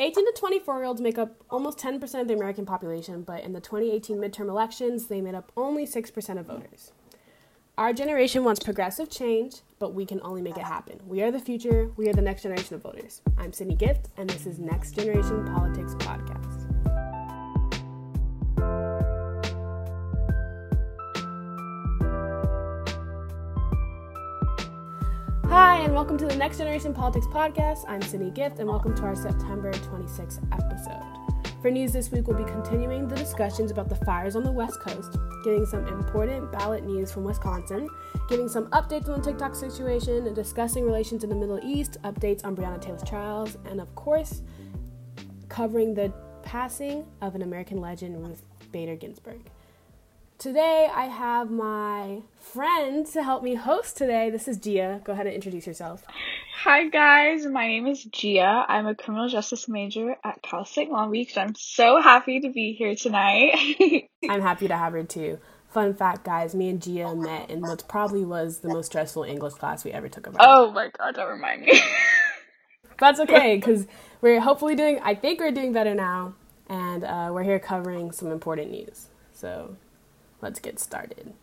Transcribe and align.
18 0.00 0.26
to 0.26 0.32
24 0.38 0.76
year 0.76 0.84
olds 0.84 1.00
make 1.00 1.18
up 1.18 1.42
almost 1.50 1.78
10% 1.78 2.20
of 2.20 2.28
the 2.28 2.34
American 2.34 2.64
population, 2.64 3.22
but 3.22 3.42
in 3.42 3.52
the 3.52 3.60
2018 3.60 4.16
midterm 4.16 4.48
elections, 4.48 5.08
they 5.08 5.20
made 5.20 5.34
up 5.34 5.50
only 5.56 5.86
6% 5.86 6.38
of 6.38 6.46
voters. 6.46 6.92
Our 7.76 7.92
generation 7.92 8.44
wants 8.44 8.62
progressive 8.62 9.10
change, 9.10 9.56
but 9.78 9.94
we 9.94 10.06
can 10.06 10.20
only 10.22 10.42
make 10.42 10.56
it 10.56 10.64
happen. 10.64 11.00
We 11.06 11.22
are 11.22 11.30
the 11.32 11.40
future, 11.40 11.90
we 11.96 12.08
are 12.08 12.12
the 12.12 12.22
next 12.22 12.42
generation 12.42 12.76
of 12.76 12.82
voters. 12.82 13.22
I'm 13.36 13.52
Sydney 13.52 13.76
Gift, 13.76 14.08
and 14.16 14.30
this 14.30 14.46
is 14.46 14.58
Next 14.58 14.92
Generation 14.92 15.44
Politics 15.46 15.94
Podcast. 15.96 16.57
And 25.88 25.94
welcome 25.94 26.18
to 26.18 26.26
the 26.26 26.36
Next 26.36 26.58
Generation 26.58 26.92
Politics 26.92 27.26
Podcast. 27.28 27.86
I'm 27.88 28.02
Sydney 28.02 28.30
Gift, 28.30 28.58
and 28.58 28.68
welcome 28.68 28.94
to 28.94 29.04
our 29.04 29.16
September 29.16 29.72
26th 29.72 30.38
episode. 30.52 31.50
For 31.62 31.70
news 31.70 31.94
this 31.94 32.10
week, 32.10 32.28
we'll 32.28 32.36
be 32.36 32.44
continuing 32.44 33.08
the 33.08 33.16
discussions 33.16 33.70
about 33.70 33.88
the 33.88 33.96
fires 33.96 34.36
on 34.36 34.42
the 34.44 34.52
West 34.52 34.80
Coast, 34.80 35.16
getting 35.44 35.64
some 35.64 35.86
important 35.86 36.52
ballot 36.52 36.84
news 36.84 37.10
from 37.10 37.24
Wisconsin, 37.24 37.88
giving 38.28 38.48
some 38.50 38.66
updates 38.66 39.08
on 39.08 39.22
the 39.22 39.30
TikTok 39.30 39.54
situation, 39.54 40.26
and 40.26 40.36
discussing 40.36 40.84
relations 40.84 41.24
in 41.24 41.30
the 41.30 41.36
Middle 41.36 41.58
East, 41.62 41.96
updates 42.02 42.44
on 42.44 42.54
Breonna 42.54 42.78
Taylor's 42.78 43.02
trials, 43.02 43.56
and 43.64 43.80
of 43.80 43.94
course, 43.94 44.42
covering 45.48 45.94
the 45.94 46.12
passing 46.42 47.06
of 47.22 47.34
an 47.34 47.40
American 47.40 47.78
legend, 47.78 48.22
Ruth 48.22 48.42
Bader 48.72 48.94
Ginsburg. 48.94 49.40
Today, 50.38 50.88
I 50.94 51.06
have 51.06 51.50
my 51.50 52.22
friend 52.38 53.04
to 53.08 53.24
help 53.24 53.42
me 53.42 53.56
host 53.56 53.96
today. 53.96 54.30
This 54.30 54.46
is 54.46 54.56
Gia. 54.56 55.00
Go 55.02 55.12
ahead 55.12 55.26
and 55.26 55.34
introduce 55.34 55.66
yourself. 55.66 56.04
Hi, 56.62 56.88
guys. 56.88 57.44
My 57.44 57.66
name 57.66 57.88
is 57.88 58.04
Gia. 58.04 58.64
I'm 58.68 58.86
a 58.86 58.94
criminal 58.94 59.28
justice 59.28 59.68
major 59.68 60.14
at 60.22 60.40
Cal 60.42 60.64
State 60.64 60.90
Long 60.90 61.10
Beach. 61.10 61.36
I'm 61.36 61.56
so 61.56 62.00
happy 62.00 62.38
to 62.38 62.50
be 62.50 62.72
here 62.78 62.94
tonight. 62.94 64.06
I'm 64.30 64.40
happy 64.40 64.68
to 64.68 64.76
have 64.76 64.92
her 64.92 65.02
too. 65.02 65.40
Fun 65.70 65.92
fact, 65.92 66.22
guys, 66.22 66.54
me 66.54 66.68
and 66.68 66.80
Gia 66.80 67.16
met 67.16 67.50
in 67.50 67.60
what 67.60 67.88
probably 67.88 68.24
was 68.24 68.58
the 68.58 68.68
most 68.68 68.86
stressful 68.86 69.24
English 69.24 69.54
class 69.54 69.84
we 69.84 69.90
ever 69.90 70.08
took 70.08 70.28
our 70.28 70.34
Oh 70.38 70.70
my 70.70 70.88
god, 70.96 71.16
don't 71.16 71.30
remind 71.30 71.62
me. 71.62 71.82
That's 73.00 73.18
okay, 73.18 73.56
because 73.56 73.88
we're 74.20 74.38
hopefully 74.38 74.76
doing, 74.76 75.00
I 75.02 75.16
think 75.16 75.40
we're 75.40 75.50
doing 75.50 75.72
better 75.72 75.96
now, 75.96 76.34
and 76.68 77.02
uh, 77.02 77.30
we're 77.32 77.42
here 77.42 77.58
covering 77.58 78.12
some 78.12 78.30
important 78.30 78.70
news. 78.70 79.08
So 79.32 79.76
let's 80.40 80.60
get 80.60 80.78
started. 80.78 81.34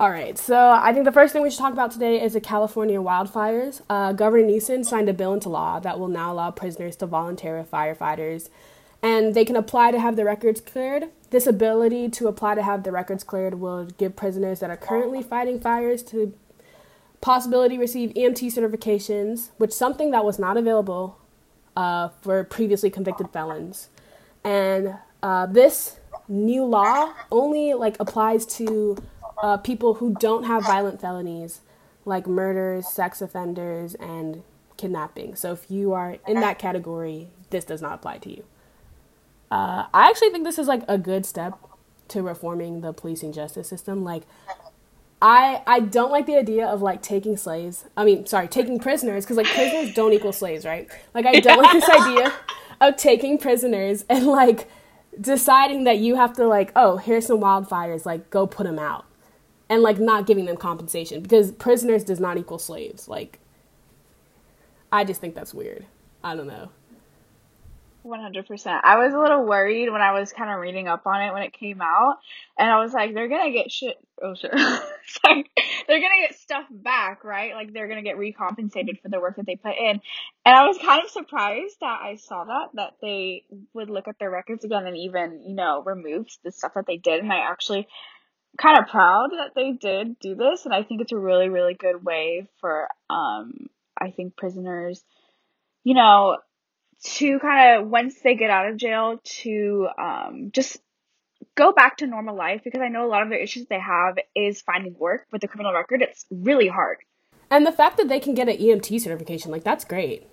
All 0.00 0.10
right, 0.10 0.38
so 0.38 0.70
I 0.70 0.92
think 0.92 1.04
the 1.04 1.12
first 1.12 1.32
thing 1.32 1.42
we 1.42 1.50
should 1.50 1.58
talk 1.58 1.72
about 1.72 1.90
today 1.90 2.22
is 2.22 2.34
the 2.34 2.40
California 2.40 3.00
wildfires. 3.00 3.82
Uh, 3.90 4.12
Governor 4.12 4.46
Newsom 4.46 4.84
signed 4.84 5.08
a 5.08 5.12
bill 5.12 5.34
into 5.34 5.48
law 5.48 5.80
that 5.80 5.98
will 5.98 6.06
now 6.06 6.32
allow 6.32 6.52
prisoners 6.52 6.94
to 6.96 7.06
volunteer 7.06 7.58
with 7.58 7.68
firefighters, 7.68 8.48
and 9.02 9.34
they 9.34 9.44
can 9.44 9.56
apply 9.56 9.90
to 9.90 9.98
have 9.98 10.14
their 10.14 10.26
records 10.26 10.60
cleared. 10.60 11.08
This 11.30 11.48
ability 11.48 12.10
to 12.10 12.28
apply 12.28 12.54
to 12.54 12.62
have 12.62 12.84
their 12.84 12.92
records 12.92 13.24
cleared 13.24 13.54
will 13.54 13.86
give 13.86 14.14
prisoners 14.14 14.60
that 14.60 14.70
are 14.70 14.76
currently 14.76 15.20
fighting 15.20 15.58
fires 15.58 16.04
to 16.04 16.32
possibility 17.20 17.76
receive 17.76 18.10
EMT 18.10 18.52
certifications, 18.54 19.50
which 19.56 19.72
something 19.72 20.12
that 20.12 20.24
was 20.24 20.38
not 20.38 20.56
available 20.56 21.18
uh, 21.76 22.10
for 22.20 22.44
previously 22.44 22.90
convicted 22.90 23.30
felons. 23.30 23.88
And 24.44 24.94
uh, 25.22 25.46
this 25.46 25.97
new 26.28 26.64
law 26.64 27.12
only 27.30 27.74
like 27.74 27.96
applies 28.00 28.44
to 28.46 28.96
uh, 29.42 29.56
people 29.56 29.94
who 29.94 30.14
don't 30.14 30.44
have 30.44 30.64
violent 30.64 31.00
felonies 31.00 31.60
like 32.08 32.26
murders, 32.26 32.88
sex 32.88 33.20
offenders, 33.20 33.94
and 33.96 34.42
kidnapping. 34.76 35.36
So 35.36 35.52
if 35.52 35.70
you 35.70 35.92
are 35.92 36.16
in 36.26 36.40
that 36.40 36.58
category, 36.58 37.28
this 37.50 37.64
does 37.64 37.82
not 37.82 37.92
apply 37.92 38.18
to 38.18 38.30
you. 38.30 38.44
Uh, 39.50 39.86
I 39.94 40.08
actually 40.08 40.30
think 40.30 40.44
this 40.44 40.58
is 40.58 40.66
like 40.66 40.82
a 40.88 40.98
good 40.98 41.24
step 41.26 41.58
to 42.08 42.22
reforming 42.22 42.80
the 42.80 42.92
policing 42.92 43.32
justice 43.32 43.68
system. 43.68 44.04
Like, 44.04 44.22
I 45.20 45.62
I 45.66 45.80
don't 45.80 46.10
like 46.10 46.26
the 46.26 46.36
idea 46.36 46.66
of 46.66 46.80
like 46.80 47.02
taking 47.02 47.36
slaves. 47.36 47.84
I 47.96 48.04
mean, 48.04 48.26
sorry, 48.26 48.48
taking 48.48 48.78
prisoners 48.78 49.24
because 49.24 49.36
like 49.36 49.46
prisoners 49.46 49.94
don't 49.94 50.12
equal 50.12 50.32
slaves, 50.32 50.64
right? 50.64 50.88
Like 51.14 51.26
I 51.26 51.40
don't 51.40 51.60
like 51.62 51.72
this 51.72 51.88
idea 51.88 52.32
of 52.80 52.96
taking 52.96 53.38
prisoners 53.38 54.04
and 54.08 54.26
like 54.26 54.70
deciding 55.20 55.84
that 55.84 55.98
you 55.98 56.16
have 56.16 56.32
to 56.34 56.46
like, 56.46 56.72
oh, 56.76 56.96
here's 56.96 57.26
some 57.26 57.40
wildfires, 57.40 58.06
like 58.06 58.30
go 58.30 58.46
put 58.46 58.64
them 58.64 58.78
out, 58.78 59.04
and 59.68 59.82
like 59.82 59.98
not 59.98 60.26
giving 60.26 60.44
them 60.44 60.56
compensation 60.56 61.22
because 61.22 61.52
prisoners 61.52 62.04
does 62.04 62.20
not 62.20 62.36
equal 62.36 62.58
slaves. 62.58 63.08
Like, 63.08 63.38
I 64.90 65.04
just 65.04 65.20
think 65.20 65.34
that's 65.34 65.52
weird. 65.54 65.86
I 66.22 66.34
don't 66.34 66.46
know. 66.46 66.70
100%. 68.04 68.80
I 68.84 68.96
was 68.96 69.12
a 69.12 69.18
little 69.18 69.44
worried 69.44 69.90
when 69.90 70.00
I 70.00 70.12
was 70.12 70.32
kind 70.32 70.50
of 70.50 70.60
reading 70.60 70.88
up 70.88 71.06
on 71.06 71.20
it 71.20 71.32
when 71.32 71.42
it 71.42 71.52
came 71.52 71.80
out, 71.82 72.18
and 72.58 72.70
I 72.70 72.80
was 72.80 72.92
like, 72.92 73.14
they're 73.14 73.28
gonna 73.28 73.50
get 73.50 73.70
shit. 73.70 73.98
Oh 74.22 74.34
shit. 74.34 74.52
Sorry. 74.56 75.44
They're 75.86 76.00
gonna 76.00 76.28
get 76.28 76.38
stuff 76.38 76.66
back, 76.70 77.24
right? 77.24 77.54
Like 77.54 77.72
they're 77.72 77.88
gonna 77.88 78.02
get 78.02 78.18
recompensated 78.18 78.98
for 79.02 79.08
the 79.08 79.20
work 79.20 79.36
that 79.36 79.46
they 79.46 79.56
put 79.56 79.76
in. 79.78 80.00
And 80.44 80.56
I 80.56 80.66
was 80.66 80.78
kind 80.78 81.02
of 81.04 81.10
surprised 81.10 81.76
that 81.80 82.00
I 82.02 82.16
saw 82.16 82.44
that, 82.44 82.68
that 82.74 82.94
they 83.00 83.44
would 83.74 83.90
look 83.90 84.08
at 84.08 84.18
their 84.18 84.30
records 84.30 84.64
again 84.64 84.86
and 84.86 84.96
even, 84.96 85.42
you 85.46 85.54
know, 85.54 85.82
remove 85.82 86.26
the 86.44 86.52
stuff 86.52 86.72
that 86.74 86.86
they 86.86 86.96
did. 86.96 87.20
And 87.20 87.32
I 87.32 87.50
actually 87.50 87.88
kind 88.58 88.78
of 88.78 88.88
proud 88.88 89.30
that 89.32 89.54
they 89.54 89.72
did 89.72 90.18
do 90.18 90.34
this. 90.34 90.64
And 90.64 90.74
I 90.74 90.82
think 90.82 91.00
it's 91.00 91.12
a 91.12 91.18
really, 91.18 91.48
really 91.48 91.74
good 91.74 92.04
way 92.04 92.48
for, 92.60 92.88
um, 93.08 93.68
I 94.00 94.10
think 94.10 94.36
prisoners, 94.36 95.02
you 95.84 95.94
know, 95.94 96.38
to 97.04 97.38
kind 97.38 97.80
of 97.80 97.88
once 97.88 98.16
they 98.22 98.34
get 98.34 98.50
out 98.50 98.68
of 98.68 98.76
jail 98.76 99.20
to 99.24 99.88
um, 99.98 100.50
just 100.52 100.78
go 101.58 101.72
back 101.72 101.96
to 101.96 102.06
normal 102.06 102.36
life 102.36 102.60
because 102.62 102.80
I 102.80 102.88
know 102.88 103.04
a 103.04 103.10
lot 103.10 103.22
of 103.22 103.30
the 103.30 103.42
issues 103.42 103.66
they 103.66 103.80
have 103.80 104.16
is 104.36 104.62
finding 104.62 104.94
work 104.96 105.26
with 105.32 105.42
a 105.42 105.48
criminal 105.48 105.74
record. 105.74 106.00
It's 106.02 106.24
really 106.30 106.68
hard. 106.68 106.98
And 107.50 107.66
the 107.66 107.72
fact 107.72 107.96
that 107.96 108.08
they 108.08 108.20
can 108.20 108.34
get 108.34 108.48
an 108.48 108.56
EMT 108.56 109.00
certification, 109.00 109.50
like 109.50 109.64
that's 109.64 109.84
great. 109.84 110.28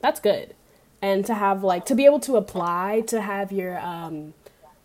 That's 0.00 0.18
good. 0.18 0.54
And 1.02 1.26
to 1.26 1.34
have 1.34 1.62
like 1.62 1.84
to 1.86 1.94
be 1.94 2.06
able 2.06 2.20
to 2.20 2.36
apply 2.36 3.02
to 3.08 3.20
have 3.20 3.52
your 3.52 3.78
um 3.80 4.32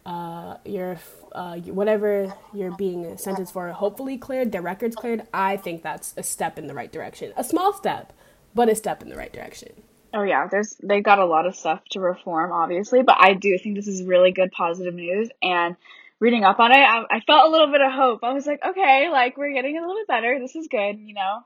uh 0.05 0.57
your 0.65 0.99
uh 1.33 1.57
whatever 1.57 2.33
you're 2.53 2.75
being 2.75 3.17
sentenced 3.17 3.53
for 3.53 3.71
hopefully 3.71 4.17
cleared, 4.17 4.51
their 4.51 4.61
records 4.61 4.95
cleared, 4.95 5.21
I 5.33 5.55
think 5.55 5.83
that's 5.83 6.13
a 6.17 6.23
step 6.23 6.59
in 6.59 6.67
the 6.67 6.73
right 6.73 6.91
direction. 6.91 7.31
A 7.37 7.43
small 7.43 7.71
step, 7.71 8.11
but 8.53 8.67
a 8.67 8.75
step 8.75 9.01
in 9.01 9.09
the 9.09 9.15
right 9.15 9.31
direction. 9.31 9.83
Oh 10.17 10.23
yeah, 10.23 10.47
there's 10.47 10.75
they've 10.81 11.03
got 11.03 11.19
a 11.19 11.25
lot 11.25 11.45
of 11.45 11.55
stuff 11.55 11.79
to 11.91 11.99
reform, 11.99 12.51
obviously, 12.51 13.03
but 13.03 13.17
I 13.19 13.35
do 13.35 13.55
think 13.59 13.75
this 13.75 13.87
is 13.87 14.01
really 14.01 14.31
good, 14.31 14.51
positive 14.51 14.95
news. 14.95 15.29
And 15.43 15.75
reading 16.19 16.43
up 16.43 16.59
on 16.59 16.71
it, 16.71 16.79
I, 16.79 17.03
I 17.11 17.19
felt 17.19 17.47
a 17.47 17.51
little 17.51 17.67
bit 17.67 17.81
of 17.81 17.91
hope. 17.91 18.23
I 18.23 18.33
was 18.33 18.47
like, 18.47 18.59
okay, 18.65 19.09
like 19.11 19.37
we're 19.37 19.53
getting 19.53 19.77
a 19.77 19.79
little 19.79 19.93
bit 19.93 20.07
better. 20.07 20.39
This 20.39 20.55
is 20.55 20.67
good, 20.71 20.97
you 20.97 21.13
know. 21.13 21.41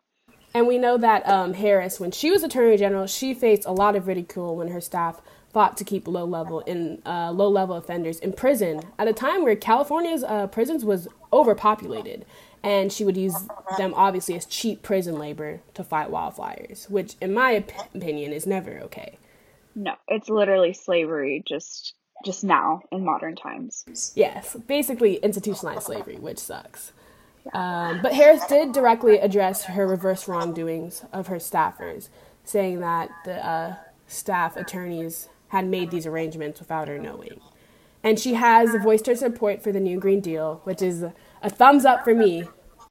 And 0.54 0.68
we 0.68 0.78
know 0.78 0.98
that 0.98 1.28
um, 1.28 1.54
Harris, 1.54 2.00
when 2.00 2.12
she 2.12 2.32
was 2.32 2.44
Attorney 2.44 2.78
General, 2.78 3.08
she 3.08 3.34
faced 3.34 3.66
a 3.66 3.74
lot 3.74 3.98
of 3.98 4.08
ridicule 4.08 4.56
when 4.56 4.70
her 4.70 4.80
staff 4.80 5.22
fought 5.52 5.76
to 5.76 5.84
keep 5.84 6.08
low 6.08 6.24
level 6.24 6.62
in 6.62 7.02
uh, 7.06 7.30
low 7.32 7.50
level 7.50 7.76
offenders 7.76 8.20
in 8.20 8.32
prison 8.32 8.84
at 8.98 9.06
a 9.06 9.12
time 9.12 9.44
where 9.44 9.58
California's 9.58 10.24
uh, 10.24 10.48
prisons 10.48 10.86
was 10.86 11.10
overpopulated 11.34 12.26
and 12.64 12.92
she 12.92 13.04
would 13.04 13.18
use 13.18 13.36
them 13.78 13.94
obviously 13.96 14.36
as 14.36 14.46
cheap 14.46 14.82
prison 14.82 15.18
labor 15.18 15.62
to 15.74 15.84
fight 15.84 16.10
wildfires, 16.10 16.90
which, 16.90 17.16
in 17.22 17.34
my 17.34 17.58
op- 17.58 17.96
opinion, 17.96 18.32
is 18.34 18.46
never 18.46 18.80
okay. 18.82 19.18
No, 19.76 19.96
it's 20.08 20.30
literally 20.30 20.74
slavery, 20.74 21.44
just 21.48 21.96
just 22.24 22.44
now 22.44 22.82
in 22.92 23.04
modern 23.04 23.36
times. 23.36 24.14
Yes, 24.16 24.56
basically 24.68 25.16
institutionalized 25.16 25.84
slavery, 25.84 26.18
which 26.18 26.38
sucks. 26.38 26.92
Um, 27.54 28.00
but 28.04 28.14
Harris 28.14 28.46
did 28.46 28.72
directly 28.72 29.18
address 29.18 29.64
her 29.66 29.88
reverse 29.88 30.28
wrongdoings 30.28 31.04
of 31.12 31.28
her 31.28 31.38
staffers, 31.38 32.10
saying 32.44 32.80
that 32.82 33.10
the 33.26 33.44
uh, 33.44 33.76
staff 34.08 34.56
attorneys 34.56 35.30
had 35.48 35.66
made 35.66 35.90
these 35.90 36.06
arrangements 36.06 36.60
without 36.60 36.88
her 36.88 37.00
knowing. 37.00 37.42
And 38.04 38.20
she 38.20 38.34
has 38.34 38.76
voiced 38.84 39.08
her 39.08 39.16
support 39.16 39.62
for 39.62 39.72
the 39.72 39.80
new 39.80 40.00
Green 40.00 40.22
Deal, 40.22 40.62
which 40.64 40.82
is 40.82 41.04
a 41.42 41.50
thumbs 41.50 41.86
up 41.86 42.04
for 42.04 42.16
me. 42.16 42.46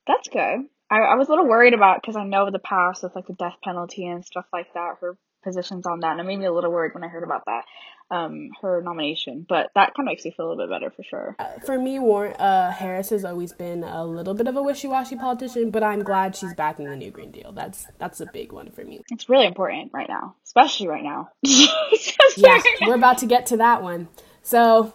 That's 0.06 0.28
good. 0.28 0.66
I, 0.90 0.98
I 0.98 1.14
was 1.14 1.28
a 1.28 1.30
little 1.30 1.48
worried 1.48 1.74
about 1.74 2.00
because 2.00 2.16
I 2.16 2.24
know 2.24 2.50
the 2.50 2.58
past 2.58 3.02
with 3.02 3.14
like 3.14 3.26
the 3.26 3.34
death 3.34 3.56
penalty 3.62 4.06
and 4.06 4.24
stuff 4.24 4.46
like 4.52 4.72
that. 4.74 4.96
Her 5.00 5.16
positions 5.42 5.86
on 5.86 6.00
that, 6.00 6.12
and 6.12 6.20
it 6.20 6.24
made 6.24 6.38
me 6.38 6.46
a 6.46 6.52
little 6.52 6.70
worried 6.70 6.94
when 6.94 7.04
I 7.04 7.08
heard 7.08 7.24
about 7.24 7.44
that. 7.46 7.64
Um, 8.12 8.50
her 8.60 8.82
nomination, 8.82 9.46
but 9.48 9.70
that 9.76 9.94
kind 9.94 10.00
of 10.00 10.06
makes 10.06 10.24
me 10.24 10.34
feel 10.36 10.46
a 10.46 10.48
little 10.48 10.66
bit 10.66 10.70
better 10.70 10.90
for 10.90 11.04
sure. 11.04 11.36
Uh, 11.38 11.60
for 11.64 11.78
me, 11.78 12.00
Warren 12.00 12.32
uh, 12.32 12.72
Harris 12.72 13.10
has 13.10 13.24
always 13.24 13.52
been 13.52 13.84
a 13.84 14.04
little 14.04 14.34
bit 14.34 14.48
of 14.48 14.56
a 14.56 14.62
wishy-washy 14.64 15.14
politician, 15.14 15.70
but 15.70 15.84
I'm 15.84 16.02
glad 16.02 16.34
she's 16.34 16.52
backing 16.52 16.86
the 16.86 16.96
new 16.96 17.12
Green 17.12 17.30
Deal. 17.30 17.52
That's 17.52 17.86
that's 17.98 18.20
a 18.20 18.26
big 18.26 18.50
one 18.50 18.72
for 18.72 18.84
me. 18.84 19.00
It's 19.12 19.28
really 19.28 19.46
important 19.46 19.92
right 19.94 20.08
now, 20.08 20.34
especially 20.44 20.88
right 20.88 21.04
now. 21.04 21.30
yeah, 21.42 22.60
we're 22.84 22.96
about 22.96 23.18
to 23.18 23.26
get 23.26 23.46
to 23.46 23.58
that 23.58 23.80
one. 23.80 24.08
So 24.42 24.92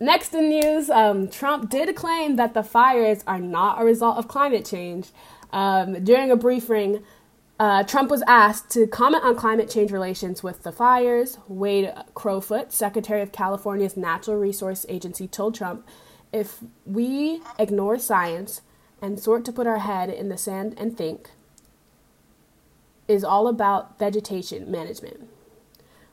Next 0.00 0.32
in 0.32 0.48
news, 0.48 0.90
um, 0.90 1.28
Trump 1.28 1.70
did 1.70 1.94
claim 1.96 2.36
that 2.36 2.54
the 2.54 2.62
fires 2.62 3.24
are 3.26 3.40
not 3.40 3.80
a 3.80 3.84
result 3.84 4.16
of 4.16 4.28
climate 4.28 4.64
change. 4.64 5.08
Um, 5.52 6.04
during 6.04 6.30
a 6.30 6.36
briefing, 6.36 7.04
Uh, 7.60 7.82
Trump 7.82 8.08
was 8.08 8.22
asked 8.28 8.70
to 8.70 8.86
comment 8.86 9.24
on 9.24 9.34
climate 9.34 9.68
change 9.68 9.90
relations 9.90 10.44
with 10.44 10.62
the 10.62 10.70
fires. 10.70 11.38
Wade 11.48 11.92
Crowfoot, 12.14 12.70
Secretary 12.70 13.20
of 13.20 13.32
California's 13.32 13.96
Natural 13.96 14.36
Resource 14.36 14.86
Agency, 14.88 15.26
told 15.26 15.56
Trump 15.56 15.84
if 16.32 16.62
we 16.86 17.42
ignore 17.58 17.98
science 17.98 18.60
and 19.02 19.18
sort 19.18 19.44
to 19.44 19.52
put 19.52 19.66
our 19.66 19.80
head 19.80 20.08
in 20.08 20.28
the 20.28 20.38
sand 20.38 20.74
and 20.78 20.96
think, 20.96 21.30
is 23.08 23.24
all 23.24 23.48
about 23.48 23.98
vegetation 23.98 24.70
management. 24.70 25.28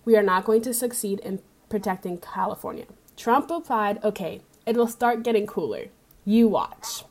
We 0.04 0.18
are 0.18 0.24
not 0.24 0.46
going 0.46 0.64
to 0.64 0.74
succeed 0.74 1.20
in 1.20 1.44
protecting 1.70 2.18
California. 2.18 2.88
Trump 3.16 3.50
replied, 3.50 4.04
okay, 4.04 4.42
it'll 4.66 4.88
start 4.88 5.24
getting 5.24 5.48
cooler. 5.48 5.86
You 6.26 6.48
watch. 6.48 7.04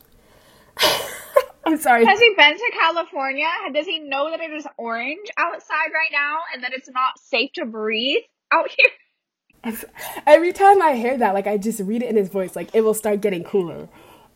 I'm 1.65 1.77
sorry. 1.77 2.05
Has 2.05 2.19
he 2.19 2.33
been 2.37 2.55
to 2.55 2.71
California? 2.79 3.47
Does 3.73 3.87
he 3.87 3.99
know 3.99 4.29
that 4.29 4.39
it 4.39 4.51
is 4.51 4.67
orange 4.77 5.27
outside 5.37 5.89
right 5.93 6.11
now 6.11 6.39
and 6.53 6.63
that 6.63 6.73
it's 6.73 6.89
not 6.89 7.17
safe 7.19 7.51
to 7.53 7.65
breathe 7.65 8.21
out 8.51 8.69
here? 8.69 9.73
Every 10.27 10.53
time 10.53 10.81
I 10.81 10.93
hear 10.93 11.17
that, 11.17 11.33
like 11.33 11.47
I 11.47 11.57
just 11.57 11.79
read 11.79 12.03
it 12.03 12.09
in 12.09 12.15
his 12.15 12.29
voice, 12.29 12.55
like 12.55 12.69
it 12.73 12.81
will 12.81 12.93
start 12.93 13.21
getting 13.21 13.43
cooler. 13.43 13.89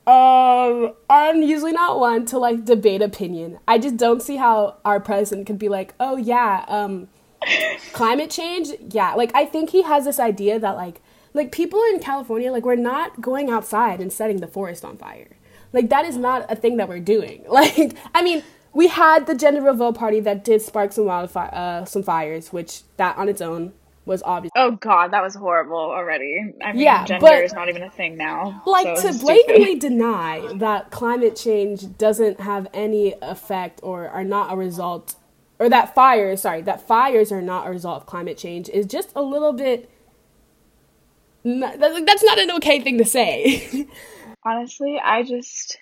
Um, 0.08 0.94
I'm 1.08 1.44
usually 1.44 1.72
not 1.72 2.00
one 2.00 2.26
to 2.28 2.40
like 2.40 2.66
debate 2.66 3.04
opinion. 3.04 3.60
I 3.68 3.78
just 3.78 3.96
don't 3.96 4.24
see 4.24 4.38
how 4.38 4.78
our 4.84 5.00
president 5.00 5.46
could 5.46 5.60
be 5.60 5.70
like, 5.70 5.94
oh 6.00 6.18
yeah, 6.18 6.66
um, 6.68 7.10
climate 7.94 8.32
change. 8.32 8.70
Yeah, 8.90 9.14
like 9.14 9.32
I 9.36 9.46
think 9.46 9.70
he 9.70 9.84
has 9.84 10.06
this 10.06 10.20
idea 10.20 10.58
that 10.58 10.76
like, 10.76 11.00
like 11.34 11.52
people 11.52 11.82
in 11.94 12.00
California, 12.00 12.52
like 12.52 12.66
we're 12.66 12.76
not 12.76 13.22
going 13.22 13.50
outside 13.50 14.02
and 14.02 14.12
setting 14.12 14.38
the 14.38 14.48
forest 14.48 14.84
on 14.84 14.98
fire. 14.98 15.28
Like 15.74 15.90
that 15.90 16.06
is 16.06 16.18
not 16.18 16.52
a 16.52 16.56
thing 16.56 16.78
that 16.78 16.90
we're 16.90 17.00
doing. 17.00 17.46
Like 17.50 17.96
I 18.14 18.22
mean, 18.22 18.44
we 18.74 18.88
had 18.88 19.28
the 19.28 19.36
gender 19.36 19.62
reveal 19.62 19.94
party 19.94 20.20
that 20.22 20.44
did 20.44 20.62
spark 20.62 20.92
some 20.94 21.06
wildfire, 21.06 21.50
uh, 21.54 21.86
some 21.86 22.04
fires, 22.04 22.54
which 22.54 22.84
that 22.98 23.18
on 23.18 23.28
its 23.30 23.42
own 23.42 23.74
was 24.06 24.24
obvious. 24.24 24.52
Oh 24.56 24.72
God, 24.72 25.12
that 25.14 25.22
was 25.22 25.36
horrible 25.36 25.78
already. 25.78 26.54
I 26.62 26.74
mean, 26.74 26.82
yeah, 26.82 27.06
gender 27.06 27.22
but, 27.22 27.44
is 27.44 27.54
not 27.54 27.70
even 27.70 27.84
a 27.84 27.90
thing 27.90 28.18
now. 28.18 28.62
Like 28.66 28.98
so 28.98 29.12
to 29.12 29.20
blatantly 29.20 29.76
deny 29.76 30.52
that 30.56 30.92
climate 30.92 31.36
change 31.36 31.98
doesn't 31.98 32.42
have 32.42 32.68
any 32.74 33.16
effect 33.22 33.80
or 33.84 34.10
are 34.10 34.24
not 34.24 34.52
a 34.52 34.58
result, 34.58 35.16
or 35.60 35.70
that 35.70 35.96
fires, 35.96 36.42
sorry, 36.42 36.62
that 36.64 36.86
fires 36.86 37.32
are 37.32 37.42
not 37.42 37.68
a 37.68 37.70
result 37.70 38.02
of 38.02 38.06
climate 38.06 38.38
change 38.38 38.68
is 38.70 38.86
just 38.86 39.12
a 39.16 39.22
little 39.22 39.54
bit. 39.54 39.90
That's 41.44 42.24
not 42.24 42.40
an 42.40 42.52
okay 42.52 42.82
thing 42.82 42.98
to 42.98 43.06
say. 43.06 43.88
honestly, 44.46 45.00
I 45.04 45.24
just 45.24 45.78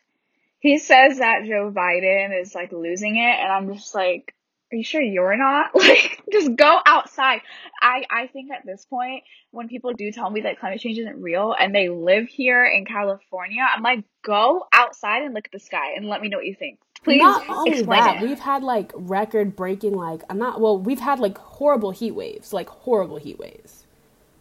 he 0.59 0.77
says 0.79 1.19
that 1.19 1.45
Joe 1.45 1.71
Biden 1.75 2.39
is 2.39 2.55
like 2.55 2.71
losing 2.71 3.17
it, 3.17 3.39
and 3.39 3.51
I'm 3.51 3.73
just 3.73 3.93
like, 3.93 4.33
are 4.71 4.75
you 4.75 4.83
sure 4.83 5.01
you're 5.01 5.37
not? 5.37 5.71
Like, 5.75 6.23
just 6.31 6.55
go 6.55 6.79
outside. 6.85 7.41
I 7.81 8.03
I 8.09 8.27
think 8.27 8.51
at 8.51 8.65
this 8.65 8.85
point, 8.85 9.23
when 9.51 9.67
people 9.67 9.93
do 9.93 10.11
tell 10.11 10.29
me 10.29 10.41
that 10.41 10.59
climate 10.59 10.81
change 10.81 10.97
isn't 10.99 11.21
real 11.21 11.55
and 11.57 11.73
they 11.73 11.89
live 11.89 12.27
here 12.27 12.65
in 12.65 12.85
California, 12.85 13.65
I'm 13.67 13.81
like, 13.81 14.03
go 14.23 14.65
outside 14.73 15.23
and 15.23 15.33
look 15.33 15.45
at 15.45 15.51
the 15.51 15.59
sky 15.59 15.93
and 15.95 16.07
let 16.07 16.21
me 16.21 16.29
know 16.29 16.37
what 16.37 16.45
you 16.45 16.55
think. 16.55 16.79
Please 17.03 17.19
not 17.19 17.47
only 17.47 17.83
that, 17.83 18.21
it. 18.21 18.27
we've 18.27 18.39
had 18.39 18.63
like 18.63 18.91
record 18.95 19.55
breaking, 19.55 19.93
like 19.93 20.23
I'm 20.29 20.37
not 20.37 20.59
well, 20.59 20.77
we've 20.77 20.99
had 20.99 21.19
like 21.19 21.37
horrible 21.37 21.91
heat 21.91 22.11
waves, 22.11 22.51
like 22.51 22.67
horrible 22.67 23.17
heat 23.17 23.39
waves, 23.39 23.86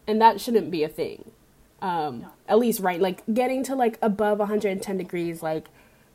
and 0.07 0.21
that 0.21 0.41
shouldn't 0.41 0.71
be 0.71 0.83
a 0.83 0.89
thing. 0.89 1.31
Um, 1.83 2.27
at 2.49 2.59
least 2.59 2.81
right 2.81 3.01
like 3.01 3.23
getting 3.33 3.63
to 3.65 3.75
like 3.75 3.99
above 4.01 4.39
110 4.39 4.97
degrees 4.97 5.43
like 5.43 5.69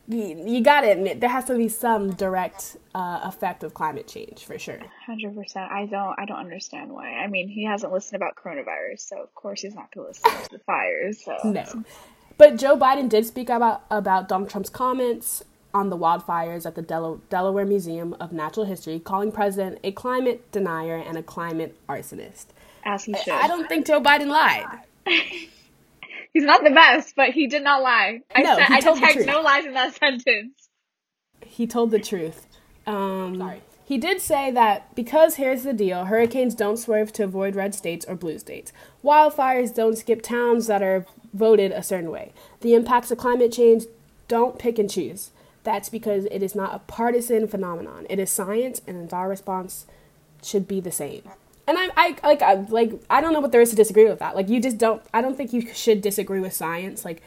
you, 0.08 0.44
you 0.46 0.62
gotta 0.62 0.92
admit 0.92 1.20
there 1.22 1.30
has 1.30 1.46
to 1.46 1.56
be 1.56 1.70
some 1.70 2.12
direct 2.14 2.78
uh, 2.96 3.20
effect 3.24 3.64
of 3.64 3.74
climate 3.74 4.08
change 4.08 4.44
for 4.44 4.58
sure. 4.58 4.80
100% 5.08 5.58
i 5.72 5.86
don't 5.86 6.16
i 6.20 6.26
don't 6.26 6.40
understand 6.40 6.92
why. 6.92 7.10
I 7.10 7.28
mean 7.28 7.48
he 7.48 7.64
hasn't 7.66 7.94
listened 7.94 8.16
about 8.22 8.36
coronavirus 8.36 9.02
so 9.02 9.22
of 9.22 9.34
course 9.36 9.62
he's 9.62 9.76
not 9.76 9.94
gonna 9.94 10.08
listen 10.08 10.32
to 10.32 10.50
the 10.52 10.60
fires 10.60 11.24
so. 11.24 11.38
No. 11.44 11.84
But 12.38 12.58
joe 12.58 12.76
biden 12.76 13.08
did 13.08 13.26
speak 13.26 13.50
about 13.50 13.84
about 13.92 14.28
donald 14.28 14.50
trump's 14.50 14.70
comments 14.70 15.44
on 15.74 15.90
the 15.90 15.98
wildfires 15.98 16.66
at 16.66 16.76
the 16.76 16.82
Del- 16.82 17.22
delaware 17.30 17.66
museum 17.66 18.16
of 18.20 18.32
natural 18.34 18.66
history 18.66 19.00
calling 19.00 19.32
president 19.32 19.80
a 19.84 19.92
climate 19.92 20.52
denier 20.52 20.96
and 20.96 21.18
a 21.18 21.24
climate 21.24 21.78
arsonist 21.88 22.48
as 22.86 23.04
he 23.04 23.14
should 23.24 23.34
i 23.34 23.48
don't 23.48 23.68
think 23.68 23.86
joe 23.86 24.02
biden 24.02 24.28
lied 24.28 24.66
He's 26.34 26.44
not 26.44 26.64
the 26.64 26.70
best, 26.70 27.16
but 27.16 27.32
he 27.32 27.48
did 27.48 27.64
not 27.64 27.82
lie. 27.82 28.22
I 28.34 28.42
no, 28.42 28.56
said, 28.56 28.68
I 28.70 28.80
detect 28.80 29.26
no 29.26 29.42
lies 29.42 29.66
in 29.66 29.74
that 29.74 29.96
sentence. 30.00 30.70
He 31.46 31.68
told 31.68 31.92
the 31.92 32.00
truth. 32.00 32.48
Um, 32.88 33.38
Sorry. 33.38 33.62
He 33.84 33.98
did 33.98 34.22
say 34.22 34.52
that 34.52 34.96
because 34.96 35.36
here's 35.36 35.64
the 35.64 35.74
deal 35.74 36.06
hurricanes 36.06 36.56
don't 36.56 36.78
swerve 36.78 37.12
to 37.14 37.26
avoid 37.26 37.58
red 37.58 37.76
states 37.76 38.06
or 38.08 38.16
blue 38.16 38.40
states. 38.40 38.72
Wildfires 39.04 39.76
don't 39.76 39.98
skip 39.98 40.22
towns 40.22 40.68
that 40.68 40.82
are 40.82 41.06
voted 41.34 41.74
a 41.74 41.84
certain 41.84 42.10
way. 42.10 42.32
The 42.62 42.74
impacts 42.74 43.12
of 43.12 43.18
climate 43.18 43.52
change 43.52 43.84
don't 44.30 44.58
pick 44.58 44.80
and 44.80 44.90
choose. 44.90 45.32
That's 45.64 45.90
because 45.90 46.26
it 46.32 46.42
is 46.42 46.56
not 46.56 46.74
a 46.74 46.80
partisan 46.80 47.48
phenomenon. 47.48 48.08
It 48.10 48.18
is 48.18 48.32
science, 48.32 48.82
and 48.88 49.12
our 49.14 49.28
response 49.28 49.86
should 50.42 50.68
be 50.68 50.80
the 50.80 50.92
same 50.92 51.24
and 51.68 51.78
I, 51.78 51.90
I 51.96 52.16
like 52.24 52.42
I 52.42 52.54
like 52.70 52.92
I 53.10 53.22
don't 53.22 53.34
know 53.34 53.40
what 53.40 53.52
there 53.52 53.62
is 53.62 53.70
to 53.70 53.76
disagree 53.76 54.06
with 54.06 54.20
that. 54.20 54.36
Like 54.36 54.50
you 54.50 54.62
just 54.62 54.78
don't. 54.78 55.02
I 55.14 55.22
don't 55.22 55.36
think 55.36 55.54
you 55.54 55.74
should 55.74 56.02
disagree 56.02 56.40
with 56.40 56.54
science. 56.54 57.06
Like 57.06 57.22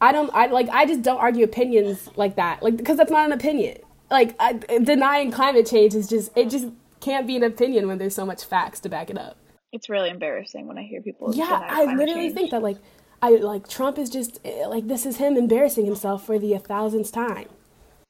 I 0.00 0.12
don't. 0.12 0.30
I 0.34 0.46
like 0.46 0.68
I 0.68 0.86
just 0.86 1.02
don't 1.02 1.18
argue 1.18 1.44
opinions 1.44 2.08
like 2.16 2.36
that. 2.36 2.62
Like 2.62 2.76
because 2.76 2.96
that's 2.96 3.10
not 3.10 3.26
an 3.26 3.32
opinion. 3.32 3.78
Like 4.10 4.34
I, 4.38 4.54
denying 4.54 5.30
climate 5.30 5.66
change 5.66 5.94
is 5.94 6.08
just 6.08 6.30
it 6.36 6.50
just 6.50 6.68
can't 7.00 7.26
be 7.26 7.36
an 7.36 7.42
opinion 7.42 7.86
when 7.88 7.98
there's 7.98 8.14
so 8.14 8.26
much 8.26 8.44
facts 8.44 8.80
to 8.80 8.88
back 8.88 9.10
it 9.10 9.18
up. 9.18 9.36
It's 9.72 9.88
really 9.88 10.10
embarrassing 10.10 10.66
when 10.66 10.78
I 10.78 10.82
hear 10.82 11.02
people. 11.02 11.34
Yeah, 11.34 11.66
I 11.68 11.84
literally 11.84 12.28
change. 12.28 12.34
think 12.34 12.50
that 12.52 12.62
like 12.62 12.78
I 13.20 13.30
like 13.30 13.68
Trump 13.68 13.98
is 13.98 14.08
just 14.10 14.40
eh, 14.44 14.66
like 14.66 14.86
this 14.88 15.04
is 15.04 15.16
him 15.16 15.36
embarrassing 15.36 15.84
himself 15.84 16.24
for 16.24 16.38
the 16.38 16.56
thousandth 16.58 17.12
time. 17.12 17.48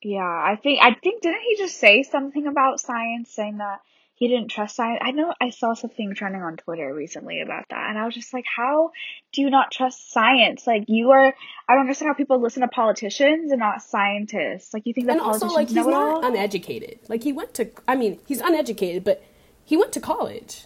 Yeah, 0.03 0.21
I 0.21 0.57
think 0.63 0.81
I 0.83 0.95
think 0.95 1.23
didn't 1.23 1.41
he 1.41 1.57
just 1.57 1.77
say 1.77 2.03
something 2.03 2.47
about 2.47 2.81
science, 2.81 3.31
saying 3.31 3.59
that 3.59 3.81
he 4.19 4.27
didn't 4.27 4.49
trust 4.49 4.75
science. 4.75 4.99
I 5.01 5.13
know 5.13 5.33
I 5.41 5.51
saw 5.51 5.75
something 5.75 6.13
trending 6.13 6.43
on 6.43 6.57
Twitter 6.57 6.93
recently 6.93 7.41
about 7.41 7.67
that, 7.71 7.89
and 7.89 7.97
I 7.97 8.05
was 8.05 8.15
just 8.15 8.35
like, 8.35 8.45
how 8.45 8.91
do 9.33 9.43
you 9.43 9.49
not 9.49 9.71
trust 9.71 10.13
science? 10.13 10.67
Like 10.67 10.87
you 10.89 11.13
are, 11.13 11.33
I 11.69 11.73
don't 11.73 11.83
understand 11.83 12.09
how 12.09 12.15
people 12.15 12.41
listen 12.41 12.63
to 12.63 12.69
politicians 12.69 13.53
and 13.53 13.61
not 13.61 13.81
scientists. 13.81 14.75
Like 14.75 14.87
you 14.87 14.93
think 14.93 15.07
that 15.07 15.13
and 15.13 15.21
also 15.21 15.47
like 15.47 15.69
he's 15.69 15.87
not 15.87 16.25
uneducated. 16.25 16.99
Like 17.09 17.23
he 17.23 17.33
went 17.33 17.55
to, 17.55 17.71
I 17.87 17.95
mean, 17.95 18.19
he's 18.27 18.41
uneducated, 18.41 19.05
but 19.05 19.23
he 19.65 19.77
went 19.77 19.93
to 19.93 20.01
college. 20.01 20.65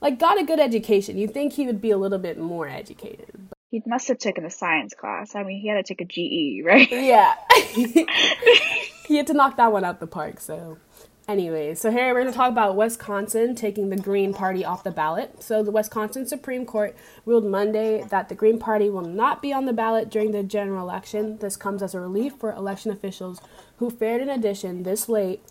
Like 0.00 0.18
got 0.18 0.40
a 0.40 0.44
good 0.44 0.58
education. 0.58 1.18
You 1.18 1.28
think 1.28 1.52
he 1.52 1.66
would 1.66 1.82
be 1.82 1.90
a 1.90 1.98
little 1.98 2.18
bit 2.18 2.38
more 2.38 2.66
educated? 2.66 3.28
But... 3.50 3.58
He 3.72 3.82
must 3.86 4.08
have 4.08 4.16
taken 4.16 4.46
a 4.46 4.50
science 4.50 4.94
class. 4.94 5.34
I 5.34 5.42
mean, 5.42 5.60
he 5.60 5.68
had 5.68 5.84
to 5.84 5.94
take 5.94 6.00
a 6.00 6.06
GE, 6.06 6.64
right? 6.64 6.90
Yeah. 6.90 7.34
he 9.06 9.16
had 9.16 9.26
to 9.26 9.34
knock 9.34 9.58
that 9.58 9.70
one 9.70 9.84
out 9.84 10.00
the 10.00 10.06
park. 10.06 10.40
So 10.40 10.78
Anyway, 11.26 11.74
so 11.74 11.90
here 11.90 12.12
we're 12.12 12.20
going 12.20 12.30
to 12.30 12.36
talk 12.36 12.52
about 12.52 12.76
Wisconsin 12.76 13.54
taking 13.54 13.88
the 13.88 13.96
Green 13.96 14.34
Party 14.34 14.62
off 14.62 14.84
the 14.84 14.90
ballot. 14.90 15.42
So, 15.42 15.62
the 15.62 15.70
Wisconsin 15.70 16.26
Supreme 16.26 16.66
Court 16.66 16.94
ruled 17.24 17.46
Monday 17.46 18.04
that 18.10 18.28
the 18.28 18.34
Green 18.34 18.58
Party 18.58 18.90
will 18.90 19.06
not 19.06 19.40
be 19.40 19.50
on 19.50 19.64
the 19.64 19.72
ballot 19.72 20.10
during 20.10 20.32
the 20.32 20.42
general 20.42 20.86
election. 20.86 21.38
This 21.38 21.56
comes 21.56 21.82
as 21.82 21.94
a 21.94 22.00
relief 22.00 22.34
for 22.34 22.52
election 22.52 22.90
officials 22.90 23.40
who 23.78 23.88
feared, 23.88 24.20
in 24.20 24.28
addition, 24.28 24.82
this 24.82 25.08
late 25.08 25.42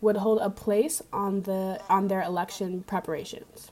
would 0.00 0.16
hold 0.16 0.38
a 0.40 0.48
place 0.48 1.02
on 1.12 1.42
the 1.42 1.78
on 1.90 2.08
their 2.08 2.22
election 2.22 2.84
preparations. 2.84 3.70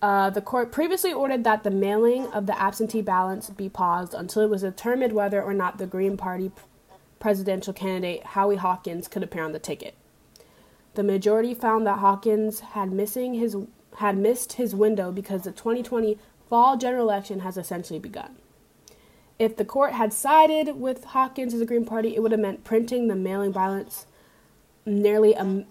Uh, 0.00 0.30
the 0.30 0.42
court 0.42 0.70
previously 0.70 1.12
ordered 1.12 1.42
that 1.42 1.64
the 1.64 1.72
mailing 1.72 2.28
of 2.28 2.46
the 2.46 2.60
absentee 2.60 3.02
ballots 3.02 3.50
be 3.50 3.68
paused 3.68 4.14
until 4.14 4.42
it 4.42 4.50
was 4.50 4.62
determined 4.62 5.12
whether 5.12 5.42
or 5.42 5.54
not 5.54 5.78
the 5.78 5.86
Green 5.88 6.16
Party 6.16 6.52
presidential 7.18 7.72
candidate 7.72 8.22
Howie 8.22 8.56
Hawkins 8.56 9.08
could 9.08 9.24
appear 9.24 9.42
on 9.42 9.50
the 9.50 9.58
ticket. 9.58 9.96
The 10.94 11.02
majority 11.02 11.54
found 11.54 11.86
that 11.86 11.98
Hawkins 11.98 12.60
had 12.60 12.92
missing 12.92 13.34
his 13.34 13.56
had 13.96 14.16
missed 14.16 14.54
his 14.54 14.74
window 14.74 15.12
because 15.12 15.42
the 15.42 15.52
2020 15.52 16.18
fall 16.48 16.76
general 16.76 17.04
election 17.04 17.40
has 17.40 17.56
essentially 17.56 17.98
begun. 17.98 18.36
If 19.38 19.56
the 19.56 19.64
court 19.64 19.92
had 19.92 20.12
sided 20.12 20.80
with 20.80 21.04
Hawkins 21.04 21.54
as 21.54 21.60
a 21.60 21.66
Green 21.66 21.84
Party, 21.84 22.14
it 22.14 22.22
would 22.22 22.32
have 22.32 22.40
meant 22.40 22.64
printing 22.64 23.08
the 23.08 23.14
mailing 23.14 23.52
ballots 23.52 24.06
nearly 24.86 25.32
a 25.34 25.64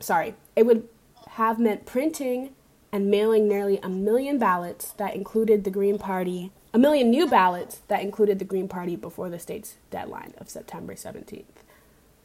sorry, 0.00 0.34
it 0.54 0.66
would 0.66 0.88
have 1.30 1.58
meant 1.58 1.86
printing 1.86 2.50
and 2.92 3.10
mailing 3.10 3.48
nearly 3.48 3.78
a 3.82 3.88
million 3.88 4.38
ballots 4.38 4.92
that 4.92 5.14
included 5.14 5.64
the 5.64 5.70
Green 5.70 5.98
Party, 5.98 6.50
a 6.72 6.78
million 6.78 7.10
new 7.10 7.26
ballots 7.26 7.80
that 7.88 8.02
included 8.02 8.38
the 8.38 8.44
Green 8.44 8.68
Party 8.68 8.96
before 8.96 9.28
the 9.28 9.38
state's 9.38 9.76
deadline 9.90 10.32
of 10.38 10.48
September 10.48 10.94
17th. 10.94 11.44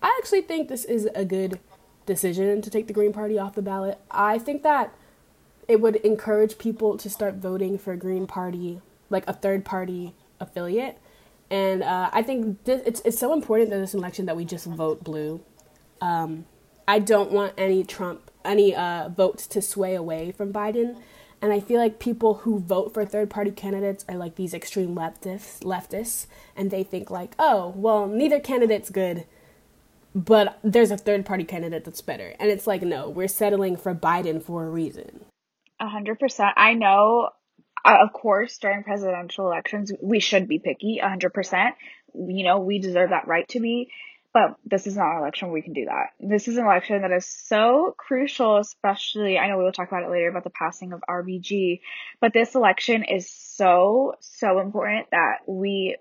I 0.01 0.17
actually 0.21 0.41
think 0.41 0.67
this 0.67 0.85
is 0.85 1.09
a 1.13 1.25
good 1.25 1.59
decision 2.05 2.61
to 2.61 2.69
take 2.69 2.87
the 2.87 2.93
Green 2.93 3.13
Party 3.13 3.37
off 3.37 3.55
the 3.55 3.61
ballot. 3.61 3.99
I 4.09 4.37
think 4.39 4.63
that 4.63 4.93
it 5.67 5.79
would 5.79 5.97
encourage 5.97 6.57
people 6.57 6.97
to 6.97 7.09
start 7.09 7.35
voting 7.35 7.77
for 7.77 7.93
a 7.93 7.97
Green 7.97 8.27
Party, 8.27 8.81
like 9.09 9.27
a 9.27 9.33
third 9.33 9.63
party 9.63 10.13
affiliate. 10.39 10.97
And 11.49 11.83
uh, 11.83 12.09
I 12.13 12.23
think 12.23 12.63
this, 12.63 12.81
it's 12.85 13.01
it's 13.05 13.19
so 13.19 13.33
important 13.33 13.71
in 13.73 13.81
this 13.81 13.93
election 13.93 14.25
that 14.25 14.37
we 14.37 14.45
just 14.45 14.65
vote 14.65 15.03
blue. 15.03 15.41
um, 16.01 16.45
I 16.87 16.99
don't 16.99 17.31
want 17.31 17.53
any 17.57 17.83
Trump 17.83 18.31
any 18.43 18.75
uh, 18.75 19.09
votes 19.09 19.47
to 19.47 19.61
sway 19.61 19.95
away 19.95 20.31
from 20.31 20.51
Biden. 20.51 20.97
And 21.43 21.51
I 21.51 21.59
feel 21.59 21.79
like 21.79 21.99
people 21.99 22.35
who 22.35 22.59
vote 22.59 22.93
for 22.93 23.03
third 23.05 23.29
party 23.29 23.51
candidates 23.51 24.05
are 24.07 24.15
like 24.15 24.35
these 24.35 24.53
extreme 24.53 24.95
leftists, 24.95 25.59
leftists, 25.63 26.27
and 26.55 26.69
they 26.69 26.83
think 26.83 27.09
like, 27.09 27.33
oh, 27.39 27.73
well, 27.75 28.07
neither 28.07 28.39
candidate's 28.39 28.91
good, 28.91 29.25
but 30.13 30.59
there's 30.63 30.91
a 30.91 30.97
third 30.97 31.25
party 31.25 31.43
candidate 31.43 31.85
that's 31.85 32.01
better. 32.01 32.33
And 32.39 32.49
it's 32.49 32.67
like, 32.67 32.81
no, 32.81 33.09
we're 33.09 33.27
settling 33.27 33.77
for 33.77 33.93
Biden 33.95 34.41
for 34.41 34.65
a 34.65 34.69
reason. 34.69 35.25
A 35.79 35.87
hundred 35.87 36.19
percent. 36.19 36.53
I 36.57 36.73
know, 36.73 37.29
uh, 37.83 37.97
of 38.01 38.13
course, 38.13 38.57
during 38.57 38.83
presidential 38.83 39.47
elections, 39.47 39.91
we 40.01 40.19
should 40.19 40.47
be 40.47 40.59
picky. 40.59 40.99
A 40.99 41.09
hundred 41.09 41.33
percent. 41.33 41.75
You 42.13 42.43
know, 42.43 42.59
we 42.59 42.79
deserve 42.79 43.11
that 43.11 43.27
right 43.27 43.47
to 43.49 43.59
be. 43.59 43.89
But 44.33 44.55
this 44.65 44.87
is 44.87 44.95
not 44.95 45.11
an 45.11 45.19
election 45.19 45.49
where 45.49 45.55
we 45.55 45.61
can 45.61 45.73
do 45.73 45.85
that. 45.85 46.11
This 46.19 46.47
is 46.47 46.55
an 46.55 46.63
election 46.63 47.01
that 47.01 47.11
is 47.11 47.25
so 47.25 47.93
crucial, 47.97 48.57
especially, 48.59 49.37
I 49.37 49.49
know 49.49 49.57
we 49.57 49.65
will 49.65 49.73
talk 49.73 49.89
about 49.89 50.03
it 50.03 50.09
later 50.09 50.29
about 50.29 50.45
the 50.45 50.51
passing 50.51 50.93
of 50.93 51.03
RBG, 51.09 51.81
but 52.21 52.31
this 52.31 52.55
election 52.55 53.03
is 53.03 53.29
so, 53.29 54.13
so 54.21 54.59
important 54.59 55.07
that 55.11 55.39
we, 55.47 55.97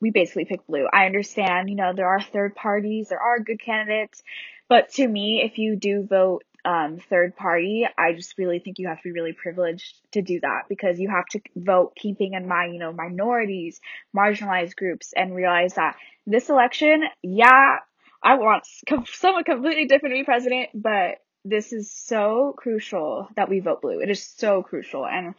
we 0.00 0.10
basically 0.10 0.44
pick 0.44 0.66
blue. 0.66 0.86
I 0.92 1.06
understand, 1.06 1.68
you 1.68 1.76
know, 1.76 1.92
there 1.94 2.08
are 2.08 2.20
third 2.20 2.54
parties, 2.54 3.08
there 3.08 3.20
are 3.20 3.40
good 3.40 3.60
candidates, 3.60 4.22
but 4.68 4.92
to 4.94 5.06
me, 5.06 5.42
if 5.44 5.58
you 5.58 5.76
do 5.76 6.06
vote 6.08 6.44
um, 6.64 6.98
third 7.08 7.36
party, 7.36 7.86
I 7.96 8.12
just 8.12 8.36
really 8.36 8.58
think 8.58 8.78
you 8.78 8.88
have 8.88 8.98
to 8.98 9.04
be 9.04 9.12
really 9.12 9.32
privileged 9.32 9.96
to 10.12 10.22
do 10.22 10.40
that 10.40 10.62
because 10.68 10.98
you 10.98 11.08
have 11.08 11.26
to 11.30 11.40
vote 11.56 11.94
keeping 11.96 12.34
in 12.34 12.46
mind, 12.46 12.74
you 12.74 12.80
know, 12.80 12.92
minorities, 12.92 13.80
marginalized 14.14 14.76
groups, 14.76 15.12
and 15.16 15.34
realize 15.34 15.74
that 15.74 15.96
this 16.26 16.50
election, 16.50 17.04
yeah, 17.22 17.76
I 18.22 18.34
want 18.34 18.64
someone 19.06 19.44
completely 19.44 19.86
different 19.86 20.14
to 20.14 20.20
be 20.20 20.24
president, 20.24 20.70
but 20.74 21.18
this 21.44 21.72
is 21.72 21.90
so 21.90 22.54
crucial 22.56 23.28
that 23.36 23.48
we 23.48 23.60
vote 23.60 23.80
blue. 23.80 24.00
It 24.00 24.10
is 24.10 24.22
so 24.22 24.62
crucial. 24.62 25.06
And 25.06 25.34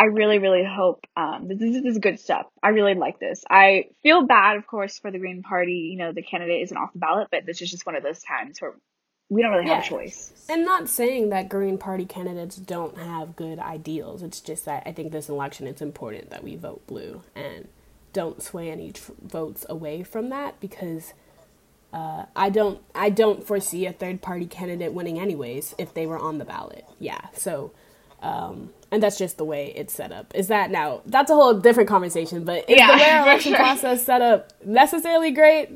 I 0.00 0.04
really, 0.04 0.38
really 0.38 0.64
hope 0.64 1.04
um, 1.14 1.46
this, 1.46 1.60
is, 1.60 1.82
this 1.82 1.92
is 1.92 1.98
good 1.98 2.18
stuff. 2.18 2.46
I 2.62 2.68
really 2.70 2.94
like 2.94 3.20
this. 3.20 3.44
I 3.50 3.88
feel 4.02 4.26
bad, 4.26 4.56
of 4.56 4.66
course, 4.66 4.98
for 4.98 5.10
the 5.10 5.18
Green 5.18 5.42
Party. 5.42 5.90
You 5.92 5.98
know, 5.98 6.12
the 6.12 6.22
candidate 6.22 6.62
isn't 6.62 6.76
off 6.76 6.94
the 6.94 7.00
ballot, 7.00 7.28
but 7.30 7.44
this 7.44 7.60
is 7.60 7.70
just 7.70 7.84
one 7.84 7.96
of 7.96 8.02
those 8.02 8.22
times 8.22 8.62
where 8.62 8.72
we 9.28 9.42
don't 9.42 9.50
really 9.52 9.66
yeah. 9.66 9.74
have 9.74 9.84
a 9.84 9.88
choice. 9.88 10.32
And 10.48 10.64
not 10.64 10.88
saying 10.88 11.28
that 11.28 11.50
Green 11.50 11.76
Party 11.76 12.06
candidates 12.06 12.56
don't 12.56 12.96
have 12.96 13.36
good 13.36 13.58
ideals. 13.58 14.22
It's 14.22 14.40
just 14.40 14.64
that 14.64 14.84
I 14.86 14.92
think 14.92 15.12
this 15.12 15.28
election 15.28 15.66
it's 15.66 15.82
important 15.82 16.30
that 16.30 16.42
we 16.42 16.56
vote 16.56 16.86
blue 16.86 17.20
and 17.34 17.68
don't 18.14 18.42
sway 18.42 18.70
any 18.70 18.92
tr- 18.92 19.12
votes 19.22 19.66
away 19.68 20.02
from 20.02 20.30
that 20.30 20.58
because 20.60 21.12
uh, 21.92 22.24
I 22.34 22.48
don't 22.48 22.80
I 22.94 23.10
don't 23.10 23.46
foresee 23.46 23.84
a 23.84 23.92
third 23.92 24.22
party 24.22 24.46
candidate 24.46 24.94
winning 24.94 25.20
anyways 25.20 25.74
if 25.76 25.92
they 25.92 26.06
were 26.06 26.18
on 26.18 26.38
the 26.38 26.46
ballot. 26.46 26.86
Yeah, 26.98 27.20
so 27.34 27.72
um, 28.22 28.70
and 28.90 29.02
that's 29.02 29.18
just 29.18 29.38
the 29.38 29.44
way 29.44 29.72
it's 29.76 29.94
set 29.94 30.12
up. 30.12 30.32
Is 30.34 30.48
that 30.48 30.70
now? 30.70 31.02
That's 31.06 31.30
a 31.30 31.34
whole 31.34 31.54
different 31.54 31.88
conversation. 31.88 32.44
But 32.44 32.68
is 32.68 32.76
yeah, 32.76 32.92
the 32.92 32.96
way 32.98 33.10
our 33.10 33.22
election 33.26 33.52
sure. 33.52 33.58
process 33.58 34.04
set 34.04 34.22
up 34.22 34.52
necessarily 34.64 35.30
great? 35.30 35.70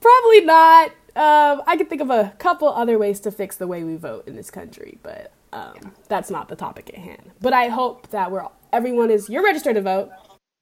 Probably 0.00 0.40
not. 0.42 0.90
Um, 1.16 1.62
I 1.66 1.76
can 1.76 1.86
think 1.86 2.02
of 2.02 2.10
a 2.10 2.34
couple 2.38 2.68
other 2.68 2.98
ways 2.98 3.20
to 3.20 3.30
fix 3.30 3.56
the 3.56 3.66
way 3.66 3.84
we 3.84 3.96
vote 3.96 4.28
in 4.28 4.36
this 4.36 4.50
country, 4.50 4.98
but 5.02 5.32
um, 5.52 5.94
that's 6.08 6.30
not 6.30 6.48
the 6.48 6.56
topic 6.56 6.90
at 6.90 6.96
hand. 6.96 7.30
But 7.40 7.54
I 7.54 7.68
hope 7.68 8.10
that 8.10 8.30
we're 8.30 8.46
everyone 8.72 9.10
is 9.10 9.28
you're 9.28 9.44
registered 9.44 9.76
to 9.76 9.82
vote. 9.82 10.10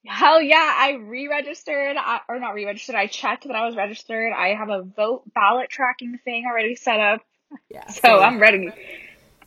Hell 0.07 0.41
yeah, 0.41 0.75
I 0.77 0.99
re-registered 1.01 1.97
or 2.29 2.39
not 2.39 2.55
re-registered. 2.55 2.95
I 2.95 3.07
checked 3.07 3.45
that 3.45 3.57
I 3.57 3.67
was 3.67 3.75
registered. 3.75 4.33
I 4.35 4.49
have 4.49 4.69
a 4.69 4.83
vote 4.83 5.23
ballot 5.35 5.71
tracking 5.71 6.19
thing 6.25 6.45
already 6.47 6.77
set 6.77 7.01
up. 7.01 7.23
Yeah, 7.71 7.87
so, 7.89 8.01
so 8.03 8.21
I'm 8.21 8.39
ready. 8.39 8.71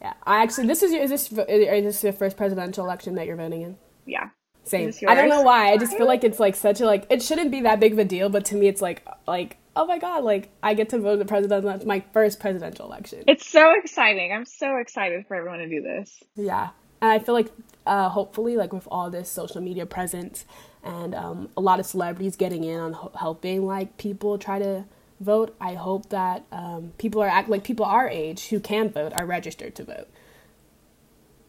Yeah, 0.01 0.13
I 0.23 0.43
actually 0.43 0.67
this 0.67 0.83
is 0.83 0.91
your, 0.91 1.01
is 1.01 1.09
this 1.09 1.31
is 1.31 1.83
this 1.85 2.03
your 2.03 2.13
first 2.13 2.37
presidential 2.37 2.85
election 2.85 3.15
that 3.15 3.25
you're 3.25 3.35
voting 3.35 3.61
in? 3.61 3.77
Yeah. 4.05 4.29
Same. 4.63 4.91
I 5.07 5.15
don't 5.15 5.29
know 5.29 5.43
why. 5.43 5.71
I 5.71 5.77
just 5.77 5.95
feel 5.95 6.07
like 6.07 6.25
it's 6.25 6.39
like 6.39 6.55
such 6.55 6.81
a 6.81 6.85
like 6.85 7.05
it 7.09 7.23
shouldn't 7.23 7.51
be 7.51 7.61
that 7.61 7.79
big 7.79 7.93
of 7.93 7.99
a 7.99 8.05
deal, 8.05 8.29
but 8.29 8.45
to 8.45 8.55
me 8.55 8.67
it's 8.67 8.81
like 8.81 9.07
like 9.25 9.57
oh 9.75 9.85
my 9.85 9.97
god, 9.97 10.23
like 10.23 10.49
I 10.61 10.73
get 10.73 10.89
to 10.89 10.99
vote 10.99 11.19
the 11.19 11.25
president. 11.25 11.63
That's 11.63 11.85
my 11.85 12.03
first 12.11 12.39
presidential 12.39 12.85
election. 12.85 13.23
It's 13.27 13.47
so 13.47 13.73
exciting. 13.77 14.33
I'm 14.33 14.45
so 14.45 14.77
excited 14.77 15.25
for 15.27 15.35
everyone 15.35 15.59
to 15.59 15.69
do 15.69 15.81
this. 15.81 16.21
Yeah, 16.35 16.69
and 17.01 17.11
I 17.11 17.19
feel 17.19 17.33
like 17.33 17.51
uh, 17.85 18.09
hopefully, 18.09 18.57
like 18.57 18.73
with 18.73 18.87
all 18.91 19.09
this 19.09 19.29
social 19.29 19.61
media 19.61 19.85
presence 19.85 20.45
and 20.83 21.15
um, 21.15 21.49
a 21.55 21.61
lot 21.61 21.79
of 21.79 21.85
celebrities 21.85 22.35
getting 22.35 22.63
in 22.63 22.79
on 22.79 23.09
helping 23.17 23.65
like 23.65 23.97
people 23.97 24.37
try 24.37 24.59
to 24.59 24.85
vote, 25.19 25.55
I 25.59 25.73
hope 25.73 26.09
that 26.09 26.45
um, 26.51 26.93
people 26.97 27.21
are 27.21 27.27
act 27.27 27.49
like 27.49 27.63
people 27.63 27.85
our 27.85 28.07
age 28.09 28.47
who 28.49 28.59
can 28.59 28.89
vote 28.89 29.13
are 29.15 29.25
registered 29.25 29.75
to 29.75 29.83
vote. 29.83 30.07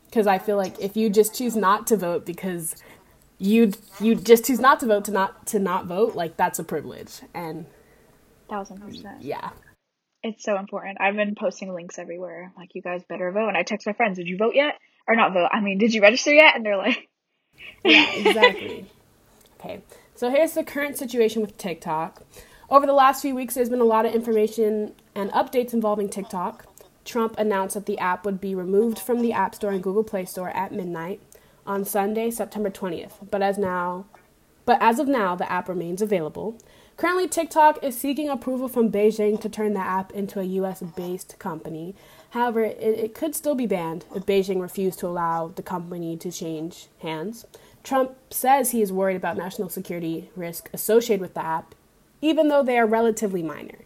Because 0.06 0.26
I 0.26 0.38
feel 0.38 0.56
like 0.56 0.80
if 0.80 0.96
you 0.96 1.10
just 1.10 1.34
choose 1.34 1.54
not 1.54 1.86
to 1.88 1.96
vote 1.96 2.24
because 2.24 2.74
you 3.38 3.72
you 4.00 4.14
just 4.14 4.46
choose 4.46 4.58
not 4.58 4.80
to 4.80 4.86
vote 4.86 5.04
to 5.04 5.12
not 5.12 5.46
to 5.48 5.58
not 5.58 5.86
vote, 5.86 6.14
like 6.14 6.36
that's 6.36 6.58
a 6.58 6.64
privilege 6.64 7.20
and 7.34 7.66
Thousand 8.48 8.80
percent. 8.80 9.22
Yeah. 9.22 9.50
It's 10.22 10.42
so 10.42 10.58
important. 10.58 10.98
I've 11.00 11.14
been 11.14 11.34
posting 11.34 11.72
links 11.72 11.98
everywhere. 11.98 12.52
Like, 12.56 12.74
you 12.74 12.82
guys 12.82 13.02
better 13.08 13.30
vote. 13.30 13.48
And 13.48 13.56
I 13.56 13.62
text 13.62 13.86
my 13.86 13.92
friends, 13.92 14.16
did 14.16 14.26
you 14.26 14.36
vote 14.36 14.54
yet? 14.54 14.74
Or 15.06 15.14
not 15.14 15.32
vote. 15.32 15.48
I 15.52 15.60
mean, 15.60 15.78
did 15.78 15.94
you 15.94 16.02
register 16.02 16.32
yet? 16.32 16.56
And 16.56 16.66
they're 16.66 16.76
like, 16.76 17.08
Yeah, 17.84 18.12
exactly. 18.14 18.86
okay. 19.60 19.82
So 20.14 20.30
here's 20.30 20.54
the 20.54 20.64
current 20.64 20.96
situation 20.96 21.40
with 21.40 21.56
TikTok. 21.56 22.22
Over 22.70 22.84
the 22.84 22.92
last 22.92 23.22
few 23.22 23.34
weeks, 23.34 23.54
there's 23.54 23.70
been 23.70 23.80
a 23.80 23.84
lot 23.84 24.04
of 24.04 24.14
information 24.14 24.92
and 25.14 25.30
updates 25.32 25.72
involving 25.72 26.10
TikTok. 26.10 26.66
Trump 27.02 27.34
announced 27.38 27.74
that 27.74 27.86
the 27.86 27.98
app 27.98 28.26
would 28.26 28.42
be 28.42 28.54
removed 28.54 28.98
from 28.98 29.22
the 29.22 29.32
App 29.32 29.54
Store 29.54 29.70
and 29.70 29.82
Google 29.82 30.04
Play 30.04 30.26
Store 30.26 30.50
at 30.50 30.70
midnight 30.70 31.22
on 31.66 31.86
Sunday, 31.86 32.30
September 32.30 32.68
20th. 32.68 33.12
But 33.30 33.40
as 33.40 33.56
now, 33.56 34.04
but 34.66 34.76
as 34.82 34.98
of 34.98 35.08
now, 35.08 35.34
the 35.34 35.50
app 35.50 35.66
remains 35.66 36.02
available. 36.02 36.58
Currently, 36.98 37.28
TikTok 37.28 37.82
is 37.82 37.96
seeking 37.96 38.28
approval 38.28 38.68
from 38.68 38.92
Beijing 38.92 39.40
to 39.40 39.48
turn 39.48 39.72
the 39.72 39.80
app 39.80 40.12
into 40.12 40.38
a 40.38 40.44
US 40.44 40.82
based 40.82 41.38
company. 41.38 41.94
However, 42.30 42.64
it, 42.64 42.78
it, 42.78 43.14
could 43.14 43.34
still 43.34 43.54
be 43.54 43.66
banned 43.66 44.04
if 44.14 44.26
Beijing 44.26 44.60
refused 44.60 44.98
to 44.98 45.06
allow 45.06 45.48
the 45.48 45.62
company 45.62 46.18
to 46.18 46.30
change 46.30 46.88
hands. 46.98 47.46
Trump 47.82 48.14
says 48.30 48.72
he 48.72 48.82
is 48.82 48.92
worried 48.92 49.16
about 49.16 49.38
national 49.38 49.70
security 49.70 50.28
risk 50.36 50.68
associated 50.74 51.22
with 51.22 51.32
the 51.32 51.42
app, 51.42 51.74
even 52.20 52.48
though 52.48 52.62
they 52.62 52.78
are 52.78 52.86
relatively 52.86 53.42
minor. 53.42 53.78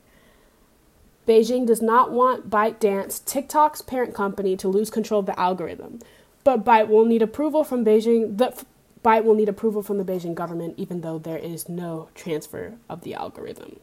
Beijing 1.27 1.67
does 1.67 1.81
not 1.81 2.11
want 2.11 2.51
ByteDance, 2.51 3.25
TikTok's 3.25 3.81
parent 3.81 4.15
company, 4.15 4.57
to 4.57 4.69
lose 4.69 4.91
control 4.91 5.21
of 5.21 5.27
the 5.27 5.39
algorithm, 5.39 6.01
but 6.43 6.65
Byte 6.65 6.89
will 6.89 7.05
need 7.05 7.23
approval 7.23 7.63
from 7.63 7.85
Beijing. 7.85 8.39
The, 8.39 8.65
Byte 9.05 9.25
will 9.25 9.35
need 9.35 9.49
approval 9.49 9.83
from 9.83 9.99
the 9.99 10.05
Beijing 10.05 10.35
government, 10.35 10.75
even 10.77 11.01
though 11.01 11.19
there 11.19 11.39
is 11.39 11.69
no 11.69 12.09
transfer 12.15 12.75
of 12.89 13.03
the 13.03 13.15
algorithm. 13.15 13.79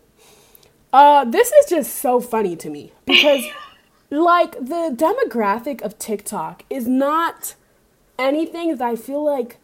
Uh, 0.91 1.23
this 1.23 1.51
is 1.51 1.69
just 1.69 1.95
so 1.95 2.19
funny 2.19 2.55
to 2.57 2.69
me 2.69 2.91
because, 3.05 3.45
like, 4.09 4.53
the 4.53 4.93
demographic 4.95 5.81
of 5.81 5.97
TikTok 5.99 6.63
is 6.69 6.87
not 6.87 7.55
anything 8.17 8.75
that 8.75 8.81
I 8.81 8.95
feel 8.95 9.23
like 9.23 9.58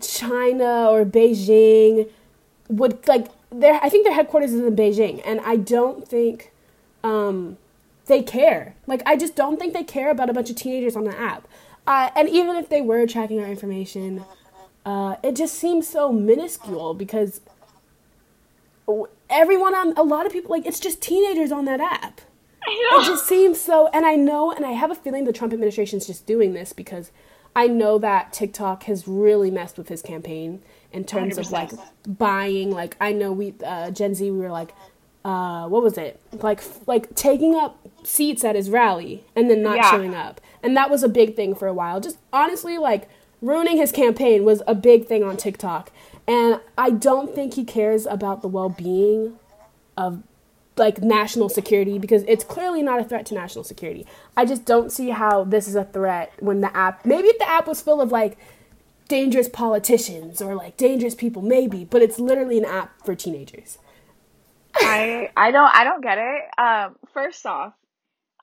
China 0.00 0.88
or 0.90 1.04
Beijing 1.04 2.08
would 2.68 3.06
like. 3.08 3.28
Their 3.50 3.80
I 3.82 3.88
think 3.88 4.04
their 4.04 4.14
headquarters 4.14 4.52
is 4.52 4.60
in 4.60 4.76
Beijing, 4.76 5.22
and 5.24 5.40
I 5.40 5.56
don't 5.56 6.06
think 6.06 6.52
um, 7.02 7.56
they 8.06 8.22
care. 8.22 8.74
Like, 8.86 9.02
I 9.06 9.16
just 9.16 9.34
don't 9.34 9.58
think 9.58 9.72
they 9.72 9.84
care 9.84 10.10
about 10.10 10.30
a 10.30 10.32
bunch 10.32 10.50
of 10.50 10.56
teenagers 10.56 10.96
on 10.96 11.04
the 11.04 11.18
app. 11.18 11.48
Uh, 11.86 12.10
and 12.14 12.28
even 12.28 12.56
if 12.56 12.68
they 12.68 12.82
were 12.82 13.06
tracking 13.06 13.40
our 13.40 13.46
information, 13.46 14.24
uh, 14.84 15.16
it 15.22 15.34
just 15.34 15.54
seems 15.54 15.88
so 15.88 16.12
minuscule 16.12 16.94
because 16.94 17.40
everyone 19.28 19.74
on 19.74 19.92
a 19.96 20.02
lot 20.02 20.26
of 20.26 20.32
people 20.32 20.50
like 20.50 20.66
it's 20.66 20.80
just 20.80 21.00
teenagers 21.00 21.52
on 21.52 21.64
that 21.64 21.80
app. 21.80 22.20
It 22.66 23.06
just 23.06 23.26
seems 23.26 23.58
so, 23.60 23.88
and 23.88 24.04
I 24.04 24.16
know, 24.16 24.52
and 24.52 24.66
I 24.66 24.72
have 24.72 24.90
a 24.90 24.94
feeling 24.94 25.24
the 25.24 25.32
Trump 25.32 25.52
administration 25.52 25.96
is 25.96 26.06
just 26.06 26.26
doing 26.26 26.52
this 26.52 26.72
because 26.72 27.10
I 27.54 27.66
know 27.66 27.98
that 27.98 28.32
TikTok 28.32 28.84
has 28.84 29.08
really 29.08 29.50
messed 29.50 29.76
with 29.76 29.88
his 29.88 30.02
campaign 30.02 30.62
in 30.92 31.04
terms 31.04 31.36
100%. 31.36 31.40
of 31.40 31.52
like 31.52 31.70
buying. 32.06 32.70
Like 32.70 32.96
I 33.00 33.12
know 33.12 33.32
we 33.32 33.54
uh, 33.64 33.90
Gen 33.90 34.14
Z, 34.14 34.30
we 34.30 34.38
were 34.38 34.50
like, 34.50 34.74
uh, 35.24 35.68
what 35.68 35.82
was 35.82 35.98
it? 35.98 36.20
Like 36.32 36.62
like 36.86 37.14
taking 37.14 37.54
up 37.54 37.86
seats 38.02 38.44
at 38.44 38.56
his 38.56 38.70
rally 38.70 39.24
and 39.34 39.50
then 39.50 39.62
not 39.62 39.76
yeah. 39.76 39.90
showing 39.90 40.14
up. 40.14 40.40
And 40.62 40.76
that 40.76 40.90
was 40.90 41.02
a 41.02 41.08
big 41.08 41.36
thing 41.36 41.54
for 41.54 41.66
a 41.66 41.74
while. 41.74 42.00
Just 42.00 42.18
honestly, 42.32 42.78
like, 42.78 43.08
ruining 43.40 43.78
his 43.78 43.92
campaign 43.92 44.44
was 44.44 44.62
a 44.66 44.74
big 44.74 45.06
thing 45.06 45.22
on 45.24 45.36
TikTok. 45.36 45.90
And 46.26 46.60
I 46.76 46.90
don't 46.90 47.34
think 47.34 47.54
he 47.54 47.64
cares 47.64 48.06
about 48.06 48.42
the 48.42 48.48
well 48.48 48.68
being 48.68 49.38
of 49.96 50.22
like 50.76 51.02
national 51.02 51.48
security 51.48 51.98
because 51.98 52.24
it's 52.26 52.44
clearly 52.44 52.82
not 52.82 53.00
a 53.00 53.04
threat 53.04 53.26
to 53.26 53.34
national 53.34 53.64
security. 53.64 54.06
I 54.36 54.44
just 54.44 54.64
don't 54.64 54.90
see 54.90 55.10
how 55.10 55.44
this 55.44 55.68
is 55.68 55.74
a 55.74 55.84
threat 55.84 56.32
when 56.38 56.60
the 56.60 56.74
app 56.76 57.04
maybe 57.04 57.28
if 57.28 57.38
the 57.38 57.48
app 57.48 57.66
was 57.66 57.80
full 57.80 58.00
of 58.00 58.10
like 58.10 58.38
dangerous 59.08 59.48
politicians 59.48 60.40
or 60.40 60.54
like 60.54 60.76
dangerous 60.76 61.14
people 61.14 61.42
maybe, 61.42 61.84
but 61.84 62.02
it's 62.02 62.18
literally 62.18 62.58
an 62.58 62.64
app 62.64 63.04
for 63.04 63.14
teenagers. 63.14 63.78
I 64.74 65.30
I 65.36 65.50
don't 65.50 65.74
I 65.74 65.84
don't 65.84 66.00
get 66.00 66.18
it. 66.18 66.42
Um, 66.58 66.96
first 67.12 67.44
off, 67.44 67.74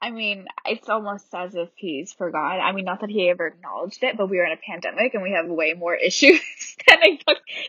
I 0.01 0.11
mean, 0.11 0.45
it's 0.65 0.89
almost 0.89 1.33
as 1.33 1.55
if 1.55 1.69
he's 1.75 2.13
forgotten. 2.13 2.61
I 2.61 2.71
mean, 2.71 2.85
not 2.85 3.01
that 3.01 3.09
he 3.09 3.29
ever 3.29 3.47
acknowledged 3.47 4.03
it, 4.03 4.17
but 4.17 4.29
we 4.29 4.39
are 4.39 4.45
in 4.45 4.51
a 4.51 4.57
pandemic 4.57 5.13
and 5.13 5.23
we 5.23 5.31
have 5.31 5.47
way 5.47 5.73
more 5.73 5.95
issues 6.05 6.41
than 6.87 6.97
a 7.03 7.19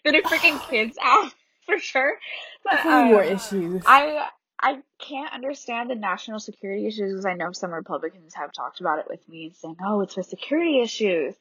than 0.04 0.14
a 0.16 0.22
freaking 0.22 0.60
kids 0.70 0.98
out 1.02 1.32
for 1.66 1.78
sure. 1.78 2.18
But 2.64 2.84
Way 2.84 3.04
more 3.04 3.24
um, 3.24 3.32
issues. 3.32 3.82
I 3.86 4.28
I 4.60 4.78
can't 4.98 5.32
understand 5.32 5.88
the 5.88 5.94
national 5.94 6.40
security 6.40 6.86
issues 6.86 7.12
because 7.12 7.26
I 7.26 7.34
know 7.34 7.52
some 7.52 7.72
Republicans 7.72 8.34
have 8.34 8.52
talked 8.52 8.80
about 8.80 8.98
it 8.98 9.06
with 9.08 9.26
me 9.28 9.46
and 9.46 9.56
saying, 9.56 9.76
"Oh, 9.84 10.00
it's 10.00 10.14
for 10.14 10.22
security 10.22 10.80
issues." 10.80 11.34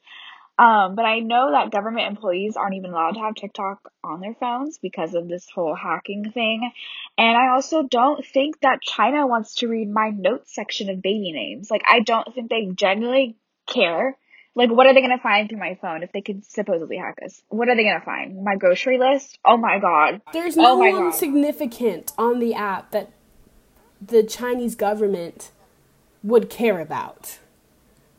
Um, 0.58 0.96
but 0.96 1.04
I 1.04 1.20
know 1.20 1.52
that 1.52 1.70
government 1.70 2.08
employees 2.08 2.56
aren't 2.56 2.74
even 2.74 2.90
allowed 2.90 3.12
to 3.12 3.20
have 3.20 3.36
TikTok 3.36 3.92
on 4.02 4.20
their 4.20 4.34
phones 4.34 4.78
because 4.78 5.14
of 5.14 5.28
this 5.28 5.48
whole 5.48 5.74
hacking 5.74 6.32
thing. 6.32 6.72
And 7.16 7.36
I 7.36 7.50
also 7.50 7.84
don't 7.84 8.26
think 8.26 8.60
that 8.60 8.82
China 8.82 9.28
wants 9.28 9.54
to 9.56 9.68
read 9.68 9.88
my 9.88 10.10
notes 10.10 10.52
section 10.52 10.90
of 10.90 11.00
baby 11.00 11.30
names. 11.30 11.70
Like, 11.70 11.82
I 11.88 12.00
don't 12.00 12.34
think 12.34 12.50
they 12.50 12.66
genuinely 12.74 13.36
care. 13.68 14.18
Like, 14.54 14.70
what 14.70 14.86
are 14.86 14.94
they 14.94 15.00
gonna 15.00 15.18
find 15.18 15.48
through 15.48 15.58
my 15.58 15.78
phone 15.80 16.02
if 16.02 16.10
they 16.12 16.20
could 16.20 16.44
supposedly 16.44 16.96
hack 16.96 17.18
us? 17.24 17.42
What 17.48 17.68
are 17.68 17.76
they 17.76 17.84
gonna 17.84 18.04
find? 18.04 18.42
My 18.42 18.56
grocery 18.56 18.98
list? 18.98 19.38
Oh 19.44 19.56
my 19.56 19.78
god. 19.78 20.20
There's 20.32 20.56
no 20.56 20.72
oh 20.72 20.76
one 20.78 21.12
significant 21.12 22.12
on 22.18 22.40
the 22.40 22.54
app 22.54 22.90
that 22.90 23.10
the 24.00 24.22
Chinese 24.22 24.74
government 24.74 25.50
would 26.22 26.50
care 26.50 26.80
about. 26.80 27.38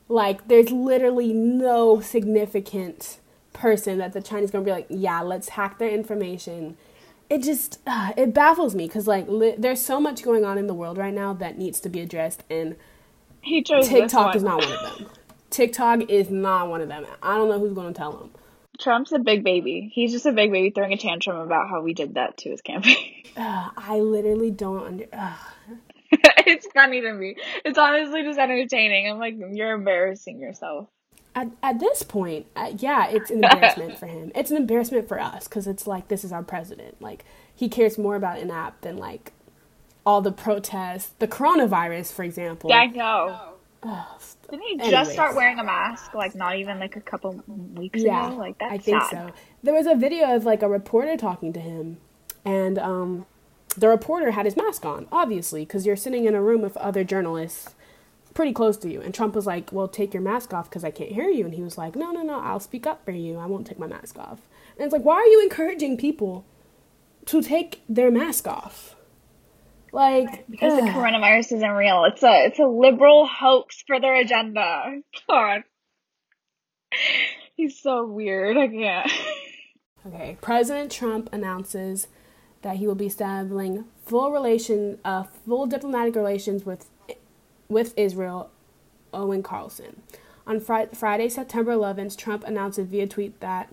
Like, 0.07 0.47
there's 0.47 0.71
literally 0.71 1.33
no 1.33 1.99
significant 1.99 3.19
person 3.53 3.97
that 3.97 4.13
the 4.13 4.21
Chinese 4.21 4.51
gonna 4.51 4.63
be 4.63 4.71
like, 4.71 4.87
yeah, 4.89 5.21
let's 5.21 5.49
hack 5.49 5.77
their 5.77 5.89
information. 5.89 6.77
It 7.29 7.43
just 7.43 7.79
uh, 7.85 8.13
it 8.17 8.33
baffles 8.33 8.73
me 8.73 8.87
because 8.87 9.07
like 9.07 9.27
li- 9.27 9.55
there's 9.57 9.83
so 9.83 9.99
much 9.99 10.23
going 10.23 10.45
on 10.45 10.57
in 10.57 10.67
the 10.67 10.73
world 10.73 10.97
right 10.97 11.13
now 11.13 11.33
that 11.33 11.57
needs 11.57 11.79
to 11.81 11.89
be 11.89 11.99
addressed, 11.99 12.43
and 12.49 12.75
He 13.41 13.61
chose 13.61 13.87
this 13.87 13.89
TikTok 13.89 14.35
is 14.35 14.43
not 14.43 14.63
one 14.63 14.71
of 14.71 14.81
them. 14.81 15.09
TikTok 15.49 16.09
is 16.09 16.29
not 16.29 16.69
one 16.69 16.81
of 16.81 16.87
them. 16.89 17.05
I 17.23 17.37
don't 17.37 17.49
know 17.49 17.59
who's 17.59 17.73
gonna 17.73 17.93
tell 17.93 18.11
them. 18.11 18.31
Trump's 18.79 19.11
a 19.11 19.19
big 19.19 19.43
baby. 19.43 19.91
He's 19.93 20.11
just 20.13 20.25
a 20.25 20.31
big 20.31 20.51
baby 20.51 20.69
throwing 20.71 20.93
a 20.93 20.97
tantrum 20.97 21.37
about 21.37 21.69
how 21.69 21.81
we 21.81 21.93
did 21.93 22.15
that 22.15 22.37
to 22.39 22.49
his 22.51 22.61
campaign. 22.61 22.95
Uh, 23.37 23.69
I 23.77 23.99
literally 23.99 24.51
don't 24.51 24.83
under. 24.85 25.05
Uh, 25.13 25.33
it's 26.11 26.67
funny 26.73 26.99
to 26.99 27.13
me. 27.13 27.35
It's 27.63 27.77
honestly 27.77 28.23
just 28.23 28.39
entertaining. 28.39 29.09
I'm 29.09 29.19
like, 29.19 29.35
you're 29.53 29.73
embarrassing 29.73 30.39
yourself. 30.41 30.89
at, 31.35 31.47
at 31.63 31.79
this 31.79 32.03
point, 32.03 32.47
uh, 32.55 32.73
yeah, 32.77 33.07
it's 33.07 33.29
an 33.31 33.43
embarrassment 33.43 33.97
for 33.97 34.07
him. 34.07 34.31
It's 34.35 34.51
an 34.51 34.57
embarrassment 34.57 35.07
for 35.07 35.19
us 35.19 35.47
because 35.47 35.67
it's 35.67 35.87
like 35.87 36.07
this 36.09 36.23
is 36.25 36.31
our 36.33 36.43
president. 36.43 37.01
Like 37.01 37.23
he 37.55 37.69
cares 37.69 37.97
more 37.97 38.15
about 38.15 38.39
an 38.39 38.51
app 38.51 38.81
than 38.81 38.97
like 38.97 39.31
all 40.05 40.21
the 40.21 40.31
protests, 40.31 41.11
the 41.19 41.27
coronavirus, 41.27 42.11
for 42.11 42.23
example. 42.23 42.71
Yeah, 42.71 42.77
I 42.77 42.85
know. 42.87 43.53
Didn't 44.49 44.65
he 44.65 44.73
Anyways. 44.73 44.91
just 44.91 45.11
start 45.11 45.35
wearing 45.35 45.59
a 45.59 45.63
mask? 45.63 46.13
Like 46.13 46.35
not 46.35 46.57
even 46.57 46.79
like 46.79 46.95
a 46.95 47.01
couple 47.01 47.43
weeks 47.75 48.01
yeah, 48.01 48.27
ago. 48.27 48.35
Like 48.37 48.57
that's 48.59 48.73
I 48.73 48.77
think 48.77 49.03
sad. 49.03 49.11
so. 49.11 49.33
There 49.63 49.73
was 49.73 49.87
a 49.87 49.95
video 49.95 50.35
of 50.35 50.45
like 50.45 50.61
a 50.61 50.69
reporter 50.69 51.17
talking 51.17 51.53
to 51.53 51.59
him, 51.59 51.97
and 52.45 52.77
um, 52.79 53.25
the 53.77 53.87
reporter 53.87 54.31
had 54.31 54.45
his 54.45 54.55
mask 54.57 54.85
on, 54.85 55.07
obviously, 55.11 55.65
because 55.65 55.85
you're 55.85 55.95
sitting 55.95 56.25
in 56.25 56.35
a 56.35 56.41
room 56.41 56.61
with 56.61 56.77
other 56.77 57.03
journalists 57.03 57.75
pretty 58.33 58.53
close 58.53 58.77
to 58.77 58.89
you. 58.91 59.01
And 59.01 59.13
Trump 59.13 59.35
was 59.35 59.45
like, 59.45 59.71
"Well, 59.71 59.87
take 59.87 60.13
your 60.13 60.23
mask 60.23 60.53
off 60.53 60.69
because 60.69 60.83
I 60.83 60.91
can't 60.91 61.11
hear 61.11 61.29
you." 61.29 61.45
And 61.45 61.53
he 61.53 61.61
was 61.61 61.77
like, 61.77 61.95
"No, 61.95 62.11
no, 62.11 62.21
no, 62.21 62.39
I'll 62.39 62.59
speak 62.59 62.87
up 62.87 63.03
for 63.05 63.11
you. 63.11 63.37
I 63.37 63.45
won't 63.45 63.67
take 63.67 63.79
my 63.79 63.87
mask 63.87 64.17
off." 64.17 64.39
And 64.79 64.85
it's 64.85 64.93
like, 64.93 65.03
why 65.03 65.15
are 65.15 65.25
you 65.25 65.43
encouraging 65.43 65.97
people 65.97 66.45
to 67.25 67.41
take 67.41 67.81
their 67.89 68.09
mask 68.09 68.47
off? 68.47 68.95
Like, 69.91 70.47
Because 70.49 70.75
the 70.75 70.89
coronavirus 70.89 71.53
isn't 71.53 71.71
real. 71.71 72.05
It's 72.05 72.23
a 72.23 72.45
it's 72.45 72.59
a 72.59 72.65
liberal 72.65 73.27
hoax 73.27 73.83
for 73.87 73.99
their 73.99 74.15
agenda. 74.15 75.01
God. 75.29 75.63
He's 77.55 77.81
so 77.81 78.05
weird. 78.05 78.57
I 78.57 78.67
can't. 78.67 79.11
Okay, 80.07 80.37
President 80.41 80.91
Trump 80.91 81.29
announces 81.31 82.07
that 82.61 82.77
he 82.77 82.87
will 82.87 82.95
be 82.95 83.07
establishing 83.07 83.85
full 84.05 84.31
relation, 84.31 84.97
uh, 85.03 85.23
full 85.23 85.65
diplomatic 85.65 86.15
relations 86.15 86.65
with 86.65 86.89
with 87.67 87.93
Israel. 87.97 88.49
Owen 89.13 89.43
Carlson. 89.43 90.01
On 90.45 90.59
Fri- 90.59 90.87
Friday, 90.93 91.29
September 91.29 91.73
11th, 91.73 92.17
Trump 92.17 92.43
announced 92.43 92.79
via 92.79 93.07
tweet 93.07 93.39
that 93.39 93.69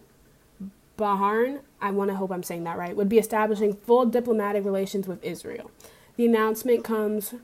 Bahrain, 0.99 1.61
I 1.81 1.91
want 1.91 2.11
to 2.11 2.17
hope 2.17 2.31
I'm 2.31 2.43
saying 2.43 2.65
that 2.65 2.79
right, 2.79 2.97
would 2.97 3.09
be 3.09 3.19
establishing 3.19 3.75
full 3.75 4.07
diplomatic 4.07 4.65
relations 4.65 5.07
with 5.07 5.23
Israel. 5.23 5.71
The 6.17 6.27
announcement 6.27 6.83
comes 6.83 7.35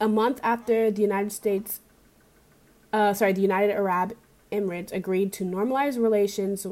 a 0.00 0.08
month 0.08 0.40
after 0.42 0.90
the 0.90 1.02
United 1.02 1.32
States, 1.32 1.80
uh, 2.92 3.14
sorry, 3.14 3.32
the 3.32 3.40
United 3.40 3.72
Arab 3.72 4.14
Emirates 4.52 4.92
agreed 4.92 5.32
to 5.34 5.44
normalize 5.44 6.00
relations 6.00 6.66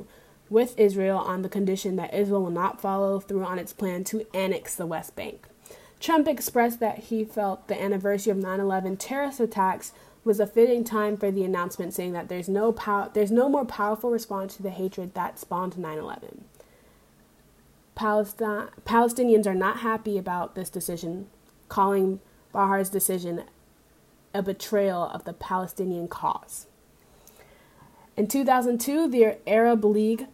with 0.49 0.79
Israel 0.79 1.19
on 1.19 1.43
the 1.43 1.49
condition 1.49 1.97
that 1.97 2.15
Israel 2.15 2.43
will 2.43 2.51
not 2.51 2.81
follow 2.81 3.19
through 3.19 3.45
on 3.45 3.59
its 3.59 3.73
plan 3.73 4.05
to 4.05 4.27
annex 4.35 4.75
the 4.75 4.87
West 4.87 5.17
Bank. 5.17 5.49
Trump 5.99 6.29
expressed 6.29 6.81
that 6.81 6.99
he 6.99 7.25
felt 7.25 7.67
the 7.69 7.83
anniversary 7.83 8.31
of 8.31 8.37
9/11 8.37 8.97
terrorist 8.99 9.41
attacks 9.41 9.93
was 10.25 10.39
a 10.39 10.47
fitting 10.47 10.85
time 10.85 11.17
for 11.17 11.31
the 11.31 11.45
announcement, 11.45 11.95
saying 11.95 12.13
that 12.13 12.29
there's 12.29 12.49
no 12.49 12.73
pow- 12.73 13.09
there's 13.13 13.31
no 13.31 13.49
more 13.49 13.65
powerful 13.65 14.11
response 14.11 14.57
to 14.57 14.63
the 14.63 14.71
hatred 14.71 15.15
that 15.15 15.39
spawned 15.39 15.79
9/11. 15.79 16.45
Palestine, 17.97 18.69
Palestinians 18.85 19.47
are 19.47 19.55
not 19.55 19.79
happy 19.79 20.17
about 20.17 20.55
this 20.55 20.71
decision, 20.71 21.27
calling 21.69 22.21
Bahar's 22.53 22.91
decision 22.91 23.45
a 24.33 24.43
betrayal 24.43 25.05
of 25.05 25.25
the 25.25 25.33
Palestinian 25.33 26.07
cause. 26.07 26.67
In 28.17 28.29
2002, 28.29 29.09
the 29.09 29.39
Arab 29.49 29.85
League 29.85 30.27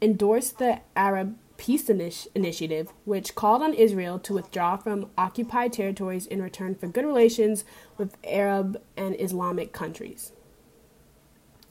endorsed 0.00 0.58
the 0.58 0.80
Arab 0.96 1.36
Peace 1.56 1.88
Initi- 1.88 2.28
Initiative, 2.34 2.92
which 3.04 3.34
called 3.34 3.62
on 3.62 3.74
Israel 3.74 4.18
to 4.20 4.34
withdraw 4.34 4.76
from 4.76 5.10
occupied 5.18 5.72
territories 5.72 6.26
in 6.26 6.42
return 6.42 6.74
for 6.74 6.86
good 6.86 7.04
relations 7.04 7.64
with 7.98 8.16
Arab 8.24 8.80
and 8.96 9.16
Islamic 9.20 9.72
countries. 9.72 10.32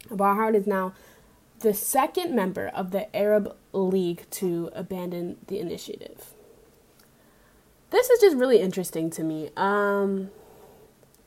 Bahar 0.10 0.54
is 0.54 0.68
now 0.68 0.94
the 1.63 1.73
second 1.73 2.36
member 2.36 2.67
of 2.67 2.91
the 2.91 3.13
Arab 3.15 3.56
League 3.71 4.30
to 4.32 4.69
abandon 4.76 5.38
the 5.47 5.60
initiative. 5.60 6.34
This 7.89 8.10
is 8.10 8.19
just 8.19 8.36
really 8.36 8.60
interesting 8.60 9.10
to 9.12 9.23
me. 9.23 9.49
Um, 9.56 10.30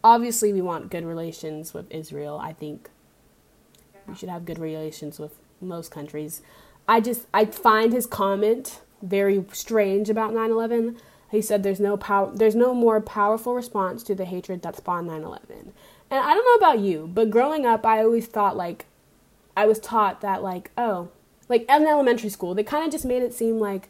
obviously, 0.05 0.53
we 0.53 0.61
want 0.61 0.91
good 0.91 1.07
relations 1.07 1.73
with 1.73 1.91
Israel. 1.91 2.39
I 2.39 2.53
think 2.53 2.91
we 4.07 4.15
should 4.15 4.29
have 4.29 4.45
good 4.45 4.59
relations 4.59 5.19
with 5.19 5.39
most 5.61 5.91
countries. 5.91 6.43
I 6.87 7.01
just 7.01 7.27
I 7.33 7.47
find 7.47 7.95
his 7.95 8.07
comment 8.07 8.81
very 9.01 9.43
strange 9.53 10.11
about 10.11 10.33
9/11. 10.33 10.99
He 11.31 11.41
said 11.41 11.63
there's 11.63 11.81
no 11.81 11.97
power 11.97 12.31
there's 12.35 12.55
no 12.55 12.75
more 12.75 13.01
powerful 13.01 13.55
response 13.55 14.03
to 14.05 14.15
the 14.15 14.27
hatred 14.27 14.61
that 14.63 14.77
spawned 14.77 15.09
9/11. 15.09 15.73
And 16.11 16.21
I 16.21 16.35
don't 16.35 16.45
know 16.45 16.67
about 16.67 16.81
you, 16.81 17.11
but 17.13 17.31
growing 17.31 17.65
up 17.65 17.87
I 17.87 18.03
always 18.03 18.27
thought 18.27 18.57
like 18.57 18.85
I 19.57 19.67
was 19.67 19.79
taught 19.79 20.21
that 20.21 20.43
like 20.43 20.71
oh, 20.77 21.09
like 21.49 21.63
in 21.69 21.87
elementary 21.87 22.31
school, 22.31 22.55
they 22.55 22.65
kind 22.65 22.85
of 22.85 22.93
just 22.93 23.05
made 23.05 23.23
it 23.23 23.33
seem 23.35 23.59
like 23.59 23.89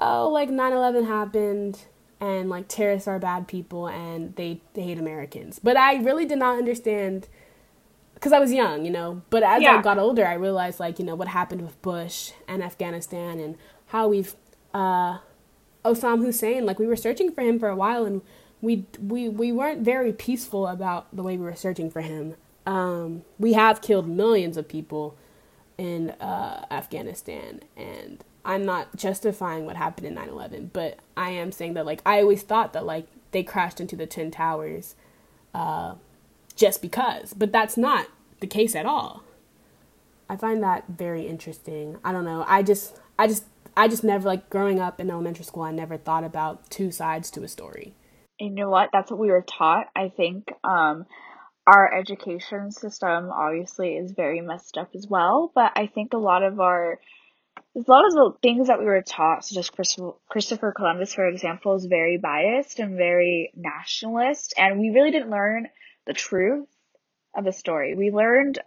oh, 0.00 0.28
like 0.28 0.50
9/11 0.50 1.06
happened 1.06 1.80
and 2.20 2.48
like 2.48 2.68
terrorists 2.68 3.08
are 3.08 3.18
bad 3.18 3.48
people 3.48 3.86
and 3.88 4.34
they, 4.36 4.60
they 4.74 4.82
hate 4.82 4.98
Americans. 4.98 5.58
But 5.58 5.76
I 5.76 5.96
really 5.96 6.24
did 6.24 6.38
not 6.38 6.56
understand 6.58 7.28
because 8.14 8.32
I 8.32 8.38
was 8.38 8.52
young, 8.52 8.84
you 8.84 8.90
know. 8.90 9.22
But 9.30 9.42
as 9.42 9.62
I 9.62 9.82
got 9.82 9.98
older, 9.98 10.26
I 10.26 10.34
realized 10.34 10.80
like 10.80 10.98
you 10.98 11.04
know 11.04 11.14
what 11.14 11.28
happened 11.28 11.62
with 11.62 11.80
Bush 11.82 12.32
and 12.48 12.62
Afghanistan 12.62 13.38
and 13.40 13.56
how 13.88 14.08
we've 14.08 14.34
uh, 14.72 15.18
Osam 15.84 16.24
Hussein 16.24 16.64
like 16.64 16.78
we 16.78 16.86
were 16.86 16.96
searching 16.96 17.32
for 17.32 17.42
him 17.42 17.58
for 17.58 17.68
a 17.68 17.76
while 17.76 18.04
and 18.04 18.22
we 18.60 18.86
we 19.00 19.28
we 19.28 19.52
weren't 19.52 19.82
very 19.82 20.12
peaceful 20.12 20.66
about 20.66 21.14
the 21.14 21.22
way 21.22 21.36
we 21.36 21.44
were 21.44 21.54
searching 21.54 21.90
for 21.90 22.00
him. 22.00 22.34
Um, 22.66 23.22
we 23.38 23.52
have 23.52 23.82
killed 23.82 24.08
millions 24.08 24.56
of 24.56 24.68
people 24.68 25.16
in 25.76 26.10
uh, 26.10 26.64
Afghanistan 26.70 27.60
and 27.76 28.24
I'm 28.44 28.64
not 28.64 28.94
justifying 28.96 29.64
what 29.64 29.76
happened 29.76 30.06
in 30.06 30.14
9/11, 30.14 30.70
but 30.72 30.98
I 31.16 31.30
am 31.30 31.50
saying 31.50 31.74
that 31.74 31.86
like 31.86 32.02
I 32.04 32.20
always 32.20 32.42
thought 32.42 32.72
that 32.74 32.84
like 32.84 33.06
they 33.30 33.42
crashed 33.42 33.80
into 33.80 33.96
the 33.96 34.06
twin 34.06 34.30
towers 34.30 34.94
uh, 35.54 35.94
just 36.54 36.82
because, 36.82 37.32
but 37.32 37.52
that's 37.52 37.76
not 37.76 38.06
the 38.40 38.46
case 38.46 38.74
at 38.74 38.86
all. 38.86 39.22
I 40.28 40.36
find 40.36 40.62
that 40.62 40.84
very 40.88 41.26
interesting. 41.26 41.98
I 42.04 42.12
don't 42.12 42.24
know. 42.24 42.44
I 42.46 42.62
just 42.62 43.00
I 43.18 43.26
just 43.26 43.44
I 43.76 43.88
just 43.88 44.04
never 44.04 44.28
like 44.28 44.50
growing 44.50 44.78
up 44.78 45.00
in 45.00 45.10
elementary 45.10 45.44
school. 45.44 45.62
I 45.62 45.72
never 45.72 45.96
thought 45.96 46.24
about 46.24 46.70
two 46.70 46.90
sides 46.90 47.30
to 47.32 47.42
a 47.42 47.48
story. 47.48 47.94
you 48.38 48.50
know 48.50 48.68
what? 48.68 48.90
That's 48.92 49.10
what 49.10 49.20
we 49.20 49.30
were 49.30 49.44
taught. 49.46 49.86
I 49.96 50.10
think 50.14 50.48
um, 50.62 51.06
our 51.66 51.92
education 51.92 52.70
system 52.70 53.30
obviously 53.30 53.96
is 53.96 54.12
very 54.12 54.40
messed 54.40 54.76
up 54.76 54.90
as 54.94 55.06
well, 55.08 55.50
but 55.54 55.72
I 55.76 55.86
think 55.86 56.12
a 56.12 56.18
lot 56.18 56.42
of 56.42 56.60
our 56.60 57.00
a 57.76 57.90
lot 57.90 58.06
of 58.06 58.12
the 58.12 58.32
things 58.42 58.68
that 58.68 58.78
we 58.78 58.84
were 58.84 59.02
taught, 59.02 59.44
such 59.44 59.58
as 59.58 59.70
Christopher 59.70 60.72
Columbus, 60.72 61.14
for 61.14 61.26
example, 61.26 61.74
is 61.74 61.86
very 61.86 62.18
biased 62.18 62.78
and 62.78 62.96
very 62.96 63.52
nationalist, 63.56 64.54
and 64.56 64.78
we 64.78 64.90
really 64.90 65.10
didn't 65.10 65.30
learn 65.30 65.68
the 66.06 66.12
truth 66.12 66.68
of 67.36 67.44
the 67.44 67.52
story. 67.52 67.94
We 67.94 68.10
learned 68.10 68.60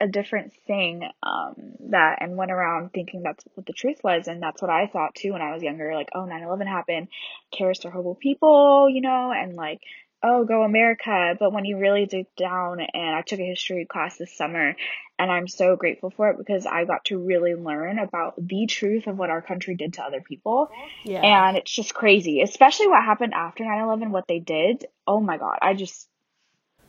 a 0.00 0.08
different 0.08 0.52
thing 0.66 1.08
um, 1.22 1.54
that 1.90 2.18
and 2.20 2.36
went 2.36 2.50
around 2.50 2.92
thinking 2.92 3.22
that's 3.22 3.44
what 3.54 3.66
the 3.66 3.72
truth 3.72 3.98
was 4.02 4.26
and 4.26 4.42
that's 4.42 4.60
what 4.60 4.70
I 4.70 4.86
thought 4.86 5.14
too 5.14 5.32
when 5.32 5.42
I 5.42 5.52
was 5.52 5.62
younger 5.62 5.94
like 5.94 6.08
oh 6.14 6.26
9/11 6.26 6.66
happened 6.66 7.08
terrorists 7.52 7.84
are 7.84 7.90
horrible 7.90 8.16
people 8.16 8.88
you 8.90 9.00
know 9.00 9.32
and 9.32 9.54
like 9.54 9.80
oh 10.24 10.44
go 10.44 10.62
America. 10.62 11.36
But 11.38 11.52
when 11.52 11.64
you 11.64 11.78
really 11.78 12.06
dig 12.06 12.26
down 12.36 12.80
and 12.80 13.14
I 13.14 13.22
took 13.22 13.38
a 13.38 13.46
history 13.46 13.84
class 13.84 14.16
this 14.16 14.36
summer 14.36 14.74
and 15.18 15.30
I'm 15.30 15.46
so 15.46 15.76
grateful 15.76 16.10
for 16.10 16.30
it 16.30 16.38
because 16.38 16.66
I 16.66 16.84
got 16.84 17.04
to 17.06 17.18
really 17.18 17.54
learn 17.54 17.98
about 17.98 18.34
the 18.36 18.66
truth 18.66 19.06
of 19.06 19.16
what 19.16 19.30
our 19.30 19.42
country 19.42 19.76
did 19.76 19.94
to 19.94 20.02
other 20.02 20.20
people. 20.20 20.70
Yeah. 21.04 21.20
and 21.20 21.56
it's 21.56 21.70
just 21.70 21.94
crazy 21.94 22.40
especially 22.40 22.88
what 22.88 23.04
happened 23.04 23.34
after 23.34 23.64
9/11 23.64 24.10
what 24.10 24.26
they 24.26 24.40
did. 24.40 24.86
Oh 25.06 25.20
my 25.20 25.36
god 25.36 25.58
I 25.60 25.74
just 25.74 26.08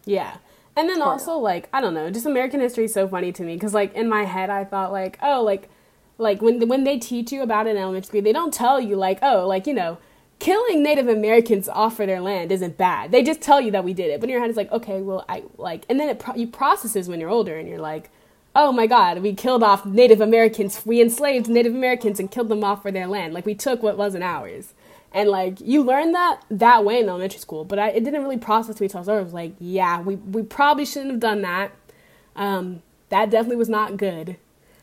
yeah. 0.06 0.38
And 0.78 0.89
then 0.89 1.02
also 1.02 1.38
like 1.38 1.67
I 1.74 1.82
don't 1.82 1.93
know, 1.93 2.10
just 2.10 2.26
American 2.26 2.62
history 2.62 2.86
is 2.86 2.93
so 2.93 3.08
funny 3.08 3.32
to 3.34 3.43
me 3.43 3.56
because 3.56 3.74
like 3.74 3.93
in 3.93 4.08
my 4.08 4.24
head 4.24 4.50
I 4.50 4.63
thought 4.63 4.91
like 4.91 5.19
oh 5.21 5.43
like 5.43 5.69
like 6.17 6.41
when 6.41 6.67
when 6.67 6.86
they 6.86 6.98
teach 6.98 7.32
you 7.32 7.41
about 7.41 7.67
it 7.67 7.71
in 7.71 7.78
elementary 7.78 8.08
school 8.08 8.21
they 8.21 8.34
don't 8.34 8.54
tell 8.54 8.80
you 8.80 8.95
like 8.95 9.19
oh 9.21 9.45
like 9.45 9.67
you 9.67 9.74
know 9.74 9.98
killing 10.39 10.84
Native 10.84 11.08
Americans 11.08 11.69
off 11.69 11.95
for 11.95 12.06
their 12.06 12.21
land 12.21 12.52
isn't 12.52 12.78
bad. 12.78 13.12
They 13.12 13.24
just 13.24 13.41
tell 13.41 13.62
you 13.62 13.71
that 13.71 13.84
we 13.84 13.93
did 13.93 14.12
it, 14.12 14.19
but 14.19 14.30
in 14.30 14.32
your 14.32 14.41
head 14.41 14.50
it's 14.50 14.58
like 14.58 14.71
okay 14.71 15.02
well 15.02 15.26
I 15.30 15.43
like 15.58 15.86
and 15.89 16.00
then 16.00 16.10
it 16.10 16.19
pro- 16.19 16.36
you 16.36 16.48
processes 16.48 17.08
when 17.08 17.19
you're 17.19 17.30
older 17.30 17.58
and 17.58 17.67
you're 17.67 17.80
like 17.80 18.10
oh 18.56 18.71
my 18.71 18.88
god 18.88 19.21
we 19.21 19.34
killed 19.34 19.63
off 19.63 19.86
Native 19.86 20.21
Americans 20.21 20.86
we 20.86 21.02
enslaved 21.02 21.48
Native 21.48 21.74
Americans 21.74 22.19
and 22.19 22.32
killed 22.32 22.50
them 22.50 22.63
off 22.63 22.82
for 22.82 22.91
their 22.91 23.08
land 23.08 23.34
like 23.34 23.45
we 23.45 23.56
took 23.56 23.82
what 23.82 23.98
wasn't 23.98 24.24
ours. 24.24 24.74
And 25.13 25.30
like 25.30 25.62
you 25.62 25.82
learn 25.82 26.12
that 26.12 26.41
that 26.52 26.84
way 26.84 27.00
in 27.00 27.08
elementary 27.08 27.39
school, 27.39 27.63
but 27.63 27.80
I, 27.80 27.89
it 27.89 28.04
didn't 28.04 28.21
really 28.21 28.38
process 28.38 28.82
me 28.82 28.88
until 28.88 29.10
I 29.10 29.21
was 29.21 29.34
like, 29.34 29.54
yeah, 29.60 30.02
we 30.02 30.15
we 30.15 30.43
probably 30.43 30.86
shouldn't 30.86 31.12
have 31.12 31.21
done 31.21 31.41
that. 31.41 31.71
Um, 32.36 32.82
that 33.10 33.30
definitely 33.30 33.56
was 33.56 33.69
not 33.69 33.95
good. 33.95 34.36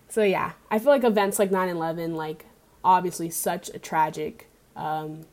So 0.09 0.23
yeah, 0.23 0.53
I 0.71 0.79
feel 0.79 0.89
like 0.89 1.05
events 1.05 1.39
like 1.39 1.51
9/11, 1.51 2.15
like 2.15 2.47
obviously 2.83 3.29
such 3.29 3.69
a 3.75 3.79
tragic 3.79 4.49
um, 4.75 5.27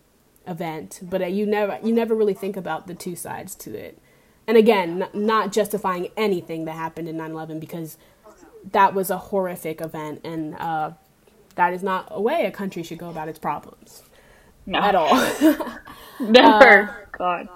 event, 0.47 0.99
but 1.03 1.21
uh, 1.21 1.25
you 1.25 1.45
never 1.45 1.79
you 1.83 1.93
never 1.93 2.15
really 2.15 2.33
think 2.33 2.57
about 2.57 2.87
the 2.87 2.95
two 2.95 3.15
sides 3.15 3.55
to 3.55 3.73
it. 3.75 3.97
And 4.47 4.57
again, 4.57 5.03
n- 5.03 5.09
not 5.13 5.51
justifying 5.51 6.09
anything 6.17 6.65
that 6.65 6.73
happened 6.75 7.07
in 7.07 7.17
9/11 7.17 7.59
because 7.59 7.97
that 8.71 8.93
was 8.93 9.09
a 9.09 9.17
horrific 9.17 9.81
event, 9.81 10.21
and 10.23 10.55
uh, 10.55 10.91
that 11.55 11.73
is 11.73 11.83
not 11.83 12.07
a 12.11 12.21
way 12.21 12.45
a 12.45 12.51
country 12.51 12.83
should 12.83 12.97
go 12.97 13.09
about 13.09 13.27
its 13.27 13.39
problems 13.39 14.03
no. 14.65 14.79
at 14.79 14.95
all. 14.95 15.09
Never. 16.19 16.89
Uh, 16.89 17.17
God. 17.17 17.49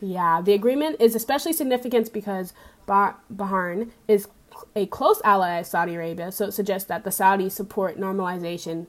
Yeah, 0.00 0.40
the 0.40 0.52
agreement 0.54 0.96
is 1.00 1.14
especially 1.14 1.52
significant 1.52 2.12
because 2.12 2.52
bah- 2.86 3.14
Bahrain 3.34 3.90
is 4.08 4.28
a 4.74 4.86
close 4.86 5.20
ally 5.24 5.58
of 5.58 5.66
Saudi 5.66 5.94
Arabia, 5.94 6.32
so 6.32 6.46
it 6.46 6.52
suggests 6.52 6.88
that 6.88 7.04
the 7.04 7.10
Saudis 7.10 7.52
support 7.52 7.98
normalization 7.98 8.86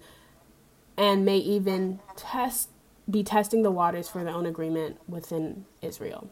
and 0.98 1.26
may 1.26 1.38
even 1.38 2.00
test 2.16 2.70
be 3.10 3.24
testing 3.24 3.62
the 3.64 3.72
waters 3.72 4.08
for 4.08 4.24
their 4.24 4.34
own 4.34 4.46
agreement 4.46 4.98
within 5.08 5.66
Israel. 5.82 6.30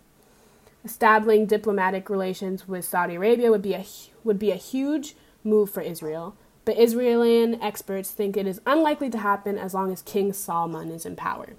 Establishing 0.86 1.46
diplomatic 1.46 2.10
relations 2.10 2.68
with 2.68 2.86
Saudi 2.86 3.16
Arabia 3.16 3.52
would 3.52 3.62
be 3.62 3.74
a 3.74 3.86
would 4.24 4.40
be 4.40 4.52
a 4.52 4.56
huge 4.56 5.16
move 5.44 5.70
for 5.70 5.82
Israel, 5.82 6.36
but 6.66 6.80
Israeli 6.80 7.60
experts 7.62 8.12
think 8.12 8.38
it 8.38 8.48
is 8.48 8.62
unlikely 8.66 9.10
to 9.10 9.18
happen 9.18 9.58
as 9.58 9.74
long 9.74 9.92
as 9.92 10.02
King 10.02 10.32
Salman 10.32 10.92
is 10.92 11.06
in 11.06 11.16
power. 11.16 11.56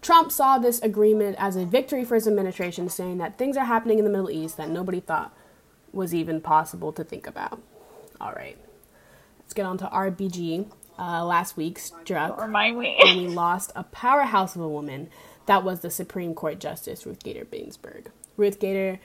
Trump 0.00 0.30
saw 0.30 0.58
this 0.58 0.80
agreement 0.80 1.36
as 1.38 1.56
a 1.56 1.66
victory 1.66 2.04
for 2.04 2.14
his 2.14 2.28
administration, 2.28 2.88
saying 2.88 3.18
that 3.18 3.36
things 3.36 3.56
are 3.56 3.64
happening 3.64 3.98
in 3.98 4.04
the 4.04 4.10
Middle 4.10 4.30
East 4.30 4.56
that 4.56 4.70
nobody 4.70 5.00
thought 5.00 5.36
was 5.92 6.14
even 6.14 6.40
possible 6.40 6.92
to 6.92 7.02
think 7.02 7.26
about. 7.26 7.60
All 8.20 8.32
right, 8.32 8.56
let's 9.40 9.54
get 9.54 9.66
on 9.66 9.78
to 9.78 9.86
RBG. 9.86 10.70
Uh, 10.98 11.24
last 11.24 11.56
week 11.56 11.78
struck 11.78 12.40
remind 12.40 12.76
me 12.76 12.96
when 13.00 13.16
we 13.18 13.28
lost 13.28 13.70
a 13.76 13.84
powerhouse 13.84 14.56
of 14.56 14.62
a 14.62 14.68
woman 14.68 15.08
that 15.46 15.62
was 15.62 15.80
the 15.80 15.90
Supreme 15.90 16.34
Court 16.34 16.58
Justice 16.58 17.06
Ruth 17.06 17.22
Bader 17.22 17.44
Ginsburg. 17.44 18.10
Ruth 18.36 18.58
Bader 18.58 18.98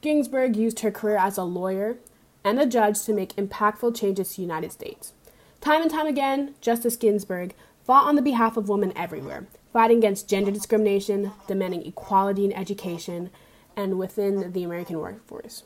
Ginsburg 0.00 0.56
used 0.56 0.80
her 0.80 0.90
career 0.90 1.16
as 1.16 1.38
a 1.38 1.44
lawyer 1.44 1.96
and 2.44 2.60
a 2.60 2.66
judge 2.66 3.02
to 3.02 3.12
make 3.12 3.34
impactful 3.36 3.98
changes 3.98 4.30
to 4.30 4.36
the 4.36 4.42
United 4.42 4.72
States. 4.72 5.12
Time 5.60 5.82
and 5.82 5.90
time 5.90 6.06
again, 6.06 6.54
Justice 6.60 6.96
Ginsburg 6.96 7.54
fought 7.84 8.06
on 8.06 8.14
the 8.14 8.22
behalf 8.22 8.56
of 8.56 8.68
women 8.68 8.92
everywhere, 8.94 9.46
fighting 9.72 9.98
against 9.98 10.28
gender 10.28 10.50
discrimination, 10.50 11.32
demanding 11.46 11.84
equality 11.84 12.44
in 12.44 12.52
education, 12.52 13.30
and 13.76 13.98
within 13.98 14.52
the 14.52 14.62
American 14.62 14.98
workforce. 14.98 15.64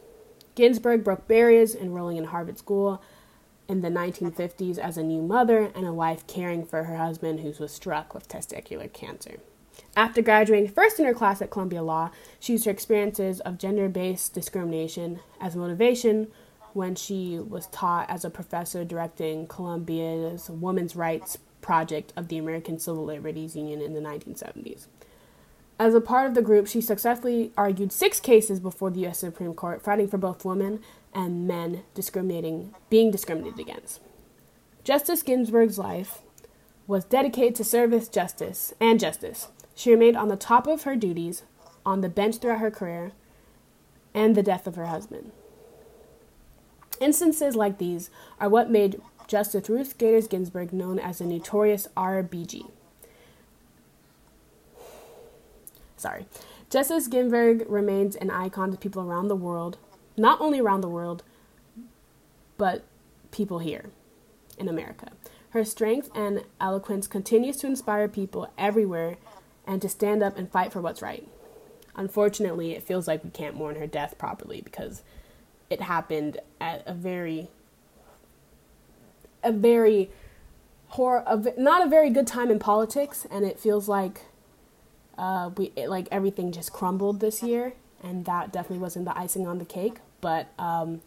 Ginsburg 0.55 1.03
broke 1.03 1.27
barriers, 1.29 1.75
enrolling 1.75 2.17
in 2.17 2.25
Harvard 2.25 2.59
School 2.59 3.03
in 3.73 3.81
the 3.81 3.89
1950s 3.89 4.77
as 4.77 4.99
a 4.99 5.03
new 5.03 5.23
mother 5.23 5.71
and 5.75 5.87
a 5.87 5.93
wife 5.95 6.27
caring 6.27 6.63
for 6.65 6.85
her 6.85 6.99
husband 6.99 7.41
who 7.41 7.53
was 7.59 7.73
struck 7.73 8.13
with 8.13 8.29
testicular 8.29 8.93
cancer. 8.93 9.39
After 9.97 10.21
graduating 10.21 10.69
first 10.69 11.01
in 11.01 11.07
her 11.07 11.15
class 11.15 11.41
at 11.41 11.51
Columbia 11.51 11.83
Law, 11.83 12.11
she 12.39 12.53
used 12.53 12.67
her 12.67 12.71
experiences 12.71 13.41
of 13.41 13.57
gender 13.57 13.89
based 13.89 14.35
discrimination 14.35 15.21
as 15.41 15.57
motivation 15.57 16.29
when 16.75 16.95
she 16.95 17.39
was 17.39 17.67
taught 17.69 18.11
as 18.11 18.27
a 18.27 18.31
professor 18.31 18.85
directing 18.85 19.47
Columbia's 19.47 20.51
Women's 20.51 20.95
Rights 20.95 21.39
Project 21.63 22.13
of 22.15 22.29
the 22.29 22.37
American 22.37 22.79
Civil 22.79 23.07
Liberties 23.07 23.57
Union 23.57 23.81
in 23.81 23.95
the 23.95 24.01
1970s. 24.01 24.87
As 25.79 25.95
a 25.95 26.01
part 26.01 26.27
of 26.27 26.35
the 26.35 26.43
group, 26.43 26.67
she 26.67 26.83
successfully 26.83 27.53
argued 27.57 27.91
six 27.91 28.21
cases 28.21 28.61
before 28.61 28.91
the 28.91 29.01
U.S. 29.01 29.21
Supreme 29.21 29.55
Court, 29.55 29.83
fighting 29.83 30.09
for 30.09 30.19
both 30.19 30.45
women 30.45 30.81
and 31.15 31.47
men 31.47 31.83
discriminating, 31.95 32.75
being 32.91 33.11
discriminated 33.11 33.61
against. 33.61 34.01
Justice 34.85 35.23
Ginsburg's 35.23 35.79
life 35.79 36.23
was 36.87 37.05
dedicated 37.05 37.55
to 37.57 37.65
service, 37.65 38.09
justice, 38.09 38.75
and 38.81 38.99
justice. 38.99 39.49
She 39.75 39.91
remained 39.91 40.17
on 40.17 40.29
the 40.29 40.37
top 40.37 40.67
of 40.67 40.83
her 40.83 40.97
duties 40.97 41.43
on 41.87 42.01
the 42.01 42.09
bench 42.09 42.37
throughout 42.39 42.59
her 42.61 42.71
career 42.71 43.13
and 44.15 44.35
the 44.35 44.43
death 44.43 44.67
of 44.67 44.77
her 44.77 44.87
husband. 44.87 45.33
Instances 47.01 47.57
like 47.57 47.79
these 47.79 48.11
are 48.41 48.49
what 48.49 48.71
made 48.71 49.01
Justice 49.27 49.69
Ruth 49.69 49.97
Bader 49.99 50.27
Ginsburg 50.27 50.73
known 50.73 50.99
as 50.99 51.19
the 51.19 51.25
notorious 51.25 51.89
RBG. 51.97 52.71
Sorry. 55.97 56.27
Justice 56.69 57.07
Ginsburg 57.07 57.65
remains 57.69 58.17
an 58.17 58.31
icon 58.31 58.71
to 58.73 58.77
people 58.77 59.03
around 59.03 59.29
the 59.29 59.37
world, 59.37 59.79
not 60.17 60.41
only 60.41 60.61
around 60.61 60.81
the 60.81 60.89
world, 60.89 61.23
but 62.59 62.85
people 63.31 63.59
here 63.59 63.87
in 64.59 64.69
America. 64.69 65.09
Her 65.51 65.65
strength 65.65 66.11
and 66.15 66.45
eloquence 66.61 67.07
continues 67.07 67.57
to 67.59 67.67
inspire 67.67 68.09
people 68.09 68.51
everywhere 68.57 69.17
and 69.67 69.83
to 69.83 69.89
stand 69.89 70.23
up 70.23 70.39
and 70.39 70.51
fight 70.51 70.73
for 70.73 70.81
what's 70.81 71.03
right. 71.03 71.29
Unfortunately, 71.95 72.73
it 72.73 72.83
feels 72.83 73.07
like 73.07 73.23
we 73.23 73.31
can't 73.31 73.55
mourn 73.55 73.77
her 73.77 73.87
death 73.87 74.17
properly 74.17 74.63
because 74.63 75.03
it 75.69 75.83
happened 75.83 76.39
at 76.61 76.83
a 76.87 76.95
very 76.95 77.49
a 79.45 79.53
very 79.53 80.11
hor- 80.89 81.25
a, 81.27 81.43
not 81.59 81.85
a 81.85 81.89
very 81.89 82.11
good 82.11 82.27
time 82.27 82.51
in 82.51 82.59
politics 82.59 83.27
and 83.31 83.45
it 83.45 83.59
feels 83.59 83.89
like 83.89 84.23
uh, 85.19 85.51
we 85.57 85.73
it, 85.75 85.89
like 85.89 86.07
everything 86.11 86.53
just 86.53 86.73
crumbled 86.73 87.21
this 87.21 87.43
year 87.43 87.75
and 88.03 88.25
that 88.25 88.53
definitely 88.53 88.79
wasn't 88.79 89.05
the 89.05 89.17
icing 89.17 89.47
on 89.47 89.59
the 89.59 89.65
cake 89.65 89.99
but 90.21 90.49
um, 90.59 91.01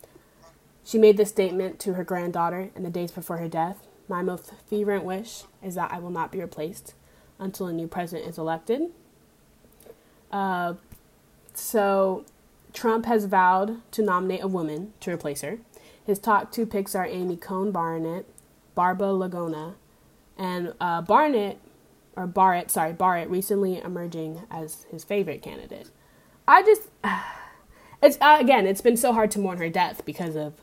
she 0.83 0.97
made 0.97 1.17
this 1.17 1.29
statement 1.29 1.79
to 1.79 1.93
her 1.93 2.03
granddaughter 2.03 2.69
in 2.75 2.83
the 2.83 2.89
days 2.89 3.11
before 3.11 3.37
her 3.37 3.47
death 3.47 3.87
my 4.07 4.21
most 4.21 4.51
fervent 4.69 5.03
wish 5.03 5.43
is 5.63 5.75
that 5.75 5.91
i 5.91 5.99
will 5.99 6.11
not 6.11 6.31
be 6.31 6.39
replaced 6.39 6.93
until 7.39 7.67
a 7.67 7.73
new 7.73 7.87
president 7.87 8.27
is 8.29 8.37
elected 8.37 8.83
uh, 10.31 10.73
so 11.53 12.25
Trump 12.75 13.05
has 13.05 13.25
vowed 13.25 13.81
to 13.91 14.03
nominate 14.03 14.43
a 14.43 14.47
woman 14.47 14.93
to 14.99 15.11
replace 15.11 15.41
her. 15.41 15.59
His 16.05 16.19
top 16.19 16.51
two 16.51 16.65
picks 16.65 16.93
are 16.93 17.05
Amy 17.05 17.37
Coney 17.37 17.71
Barrett, 17.71 18.27
Barbara 18.75 19.07
Lagona, 19.07 19.75
and 20.37 20.73
uh, 20.79 21.01
Barnett 21.01 21.57
or 22.15 22.27
Barrett, 22.27 22.69
sorry, 22.69 22.93
Barrett 22.93 23.29
recently 23.29 23.77
emerging 23.79 24.41
as 24.51 24.85
his 24.91 25.03
favorite 25.03 25.41
candidate. 25.41 25.89
I 26.47 26.63
just, 26.63 26.83
it's 28.01 28.17
uh, 28.21 28.37
again, 28.39 28.67
it's 28.67 28.81
been 28.81 28.97
so 28.97 29.13
hard 29.13 29.31
to 29.31 29.39
mourn 29.39 29.57
her 29.57 29.69
death 29.69 30.03
because 30.05 30.35
of 30.35 30.53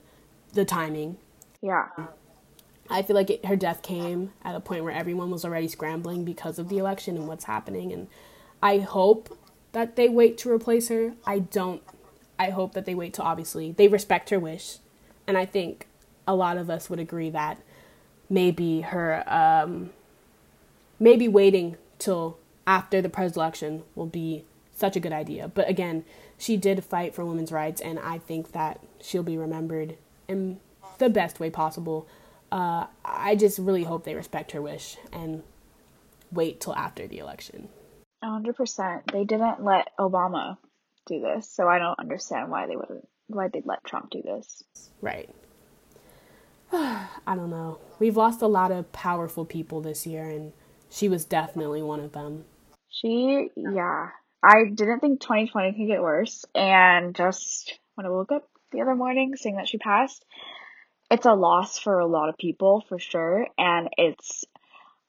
the 0.52 0.64
timing. 0.64 1.16
Yeah. 1.60 1.88
I 2.90 3.02
feel 3.02 3.16
like 3.16 3.30
it, 3.30 3.44
her 3.46 3.56
death 3.56 3.82
came 3.82 4.32
at 4.44 4.54
a 4.54 4.60
point 4.60 4.84
where 4.84 4.92
everyone 4.92 5.30
was 5.30 5.44
already 5.44 5.68
scrambling 5.68 6.24
because 6.24 6.58
of 6.58 6.68
the 6.68 6.78
election 6.78 7.16
and 7.16 7.26
what's 7.26 7.44
happening, 7.44 7.92
and 7.92 8.08
I 8.62 8.78
hope 8.78 9.38
that 9.72 9.96
they 9.96 10.08
wait 10.08 10.36
to 10.38 10.50
replace 10.50 10.88
her. 10.88 11.14
I 11.24 11.38
don't 11.38 11.82
I 12.38 12.50
hope 12.50 12.74
that 12.74 12.86
they 12.86 12.94
wait 12.94 13.14
till 13.14 13.24
obviously 13.24 13.72
they 13.72 13.88
respect 13.88 14.30
her 14.30 14.38
wish. 14.38 14.78
And 15.26 15.38
I 15.38 15.46
think 15.46 15.86
a 16.26 16.34
lot 16.34 16.56
of 16.56 16.68
us 16.68 16.90
would 16.90 16.98
agree 16.98 17.30
that 17.30 17.58
maybe 18.28 18.80
her 18.80 19.22
um, 19.26 19.90
maybe 20.98 21.28
waiting 21.28 21.76
till 21.98 22.38
after 22.66 23.00
the 23.00 23.08
pres 23.08 23.36
election 23.36 23.84
will 23.94 24.06
be 24.06 24.44
such 24.74 24.96
a 24.96 25.00
good 25.00 25.12
idea. 25.12 25.48
But 25.48 25.68
again, 25.68 26.04
she 26.38 26.56
did 26.56 26.84
fight 26.84 27.14
for 27.14 27.24
women's 27.24 27.52
rights, 27.52 27.80
and 27.80 27.98
I 27.98 28.18
think 28.18 28.52
that 28.52 28.80
she'll 29.00 29.22
be 29.22 29.36
remembered 29.36 29.96
in 30.28 30.60
the 30.98 31.08
best 31.08 31.40
way 31.40 31.50
possible. 31.50 32.08
Uh, 32.50 32.86
I 33.04 33.36
just 33.36 33.58
really 33.58 33.84
hope 33.84 34.04
they 34.04 34.14
respect 34.14 34.52
her 34.52 34.60
wish 34.60 34.96
and 35.12 35.42
wait 36.30 36.60
till 36.60 36.74
after 36.74 37.06
the 37.06 37.18
election. 37.18 37.68
100%. 38.22 39.10
They 39.12 39.24
didn't 39.24 39.64
let 39.64 39.88
Obama 39.98 40.58
do 41.06 41.20
this, 41.20 41.48
so 41.48 41.68
I 41.68 41.78
don't 41.78 41.98
understand 41.98 42.50
why 42.50 42.66
they 42.66 42.76
wouldn't 42.76 43.08
why 43.28 43.48
they'd 43.48 43.66
let 43.66 43.82
Trump 43.84 44.10
do 44.10 44.22
this. 44.22 44.62
Right. 45.00 45.30
I 46.72 47.08
don't 47.26 47.50
know. 47.50 47.78
We've 47.98 48.16
lost 48.16 48.42
a 48.42 48.46
lot 48.46 48.70
of 48.70 48.92
powerful 48.92 49.44
people 49.44 49.80
this 49.80 50.06
year, 50.06 50.28
and 50.28 50.52
she 50.90 51.08
was 51.08 51.24
definitely 51.24 51.82
one 51.82 52.00
of 52.00 52.12
them. 52.12 52.44
She, 52.88 53.48
yeah. 53.56 54.08
I 54.42 54.64
didn't 54.74 55.00
think 55.00 55.20
2020 55.20 55.72
could 55.72 55.86
get 55.86 56.02
worse, 56.02 56.44
and 56.54 57.14
just 57.14 57.78
when 57.94 58.06
I 58.06 58.10
woke 58.10 58.32
up 58.32 58.48
the 58.72 58.80
other 58.80 58.94
morning 58.94 59.36
seeing 59.36 59.56
that 59.56 59.68
she 59.68 59.78
passed, 59.78 60.24
it's 61.10 61.26
a 61.26 61.34
loss 61.34 61.78
for 61.78 61.98
a 61.98 62.06
lot 62.06 62.28
of 62.28 62.38
people 62.38 62.84
for 62.88 62.98
sure, 62.98 63.46
and 63.56 63.88
it's 63.98 64.44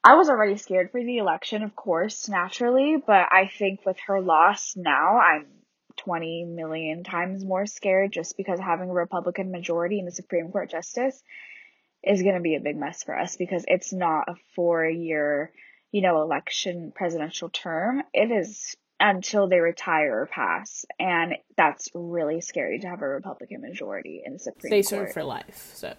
I 0.04 0.16
was 0.16 0.28
already 0.28 0.58
scared 0.58 0.90
for 0.90 1.02
the 1.02 1.16
election, 1.16 1.62
of 1.62 1.74
course, 1.74 2.28
naturally, 2.28 2.96
but 3.04 3.26
I 3.32 3.50
think 3.58 3.86
with 3.86 3.96
her 4.06 4.20
loss 4.20 4.74
now, 4.76 5.18
I'm 5.18 5.46
20 5.96 6.44
million 6.44 7.04
times 7.04 7.42
more 7.42 7.64
scared 7.64 8.12
just 8.12 8.36
because 8.36 8.60
having 8.60 8.90
a 8.90 8.92
Republican 8.94 9.50
majority 9.50 9.98
in 9.98 10.04
the 10.04 10.12
Supreme 10.12 10.50
Court 10.50 10.70
justice 10.70 11.22
is 12.02 12.22
going 12.22 12.34
to 12.34 12.42
be 12.42 12.54
a 12.54 12.60
big 12.60 12.76
mess 12.76 13.02
for 13.02 13.18
us 13.18 13.36
because 13.36 13.64
it's 13.66 13.94
not 13.94 14.28
a 14.28 14.34
four 14.54 14.84
year, 14.84 15.52
you 15.90 16.02
know, 16.02 16.20
election 16.20 16.92
presidential 16.94 17.48
term. 17.48 18.02
It 18.12 18.30
is 18.30 18.76
until 19.00 19.48
they 19.48 19.60
retire 19.60 20.22
or 20.22 20.26
pass. 20.26 20.84
And 20.98 21.34
that's 21.56 21.88
really 21.94 22.40
scary 22.40 22.80
to 22.80 22.88
have 22.88 23.02
a 23.02 23.08
Republican 23.08 23.60
majority 23.60 24.22
in 24.24 24.34
the 24.34 24.38
Supreme 24.38 24.70
they 24.70 24.82
Court. 24.82 25.06
serve 25.06 25.12
for 25.12 25.24
life, 25.24 25.72
so 25.74 25.94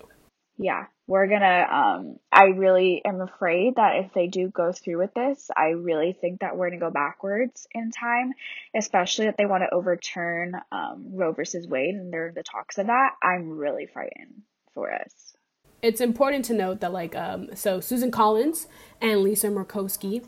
yeah, 0.58 0.86
we're 1.08 1.28
gonna, 1.28 1.68
um, 1.70 2.18
I 2.32 2.46
really 2.46 3.02
am 3.04 3.20
afraid 3.20 3.76
that 3.76 3.98
if 4.06 4.14
they 4.14 4.28
do 4.28 4.50
go 4.50 4.72
through 4.72 5.00
with 5.00 5.14
this, 5.14 5.50
I 5.56 5.70
really 5.70 6.14
think 6.20 6.40
that 6.40 6.56
we're 6.56 6.70
gonna 6.70 6.80
go 6.80 6.92
backwards 6.92 7.68
in 7.74 7.92
time, 7.92 8.32
especially 8.76 9.26
if 9.26 9.36
they 9.36 9.46
want 9.46 9.64
to 9.64 9.76
overturn, 9.76 10.54
um, 10.72 11.12
Roe 11.14 11.34
versus 11.34 11.68
Wade 11.68 11.96
and 11.96 12.12
there 12.12 12.28
are 12.28 12.32
the 12.32 12.44
talks 12.44 12.78
of 12.78 12.88
that. 12.88 13.12
I'm 13.22 13.58
really 13.58 13.86
frightened 13.86 14.44
for 14.74 14.94
us. 14.94 15.36
It's 15.82 16.02
important 16.02 16.46
to 16.46 16.54
note 16.54 16.80
that, 16.80 16.94
like, 16.94 17.16
um, 17.16 17.50
so 17.54 17.80
Susan 17.82 18.10
Collins 18.10 18.68
and 19.02 19.22
Lisa 19.22 19.50
Murkowski 19.50 20.26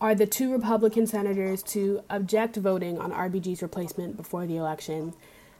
are 0.00 0.14
the 0.14 0.26
two 0.26 0.50
Republican 0.52 1.06
senators 1.06 1.62
to 1.62 2.02
object 2.08 2.56
voting 2.56 2.98
on 2.98 3.12
RBG's 3.12 3.62
replacement 3.62 4.16
before 4.16 4.46
the 4.46 4.56
election. 4.56 5.12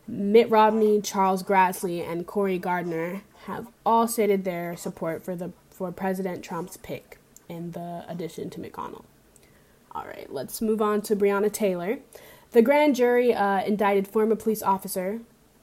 Mitt 0.09 0.50
Romney, 0.50 1.00
Charles 1.00 1.42
Grassley, 1.42 2.07
and 2.07 2.26
Cory 2.26 2.59
Gardner 2.59 3.22
have 3.44 3.68
all 3.85 4.09
stated 4.09 4.44
their 4.44 4.76
support 4.76 5.22
for 5.22 5.37
the 5.37 5.53
for 5.70 5.92
President 5.92 6.44
Trump's 6.44 6.76
pick 6.76 7.18
in 7.48 7.70
the 7.70 8.05
addition 8.09 8.50
to 8.50 8.61
McConnell. 8.61 9.05
All 9.92 10.05
right, 10.05 10.31
let's 10.31 10.61
move 10.61 10.83
on 10.83 11.00
to 11.03 11.16
Breonna 11.16 11.50
Taylor. 11.50 11.98
The 12.53 12.62
grand 12.62 12.96
jury 12.96 13.33
uh, 13.33 13.62
indicted 13.62 14.09
former 14.09 14.37
police 14.37 14.62
officer 14.62 15.20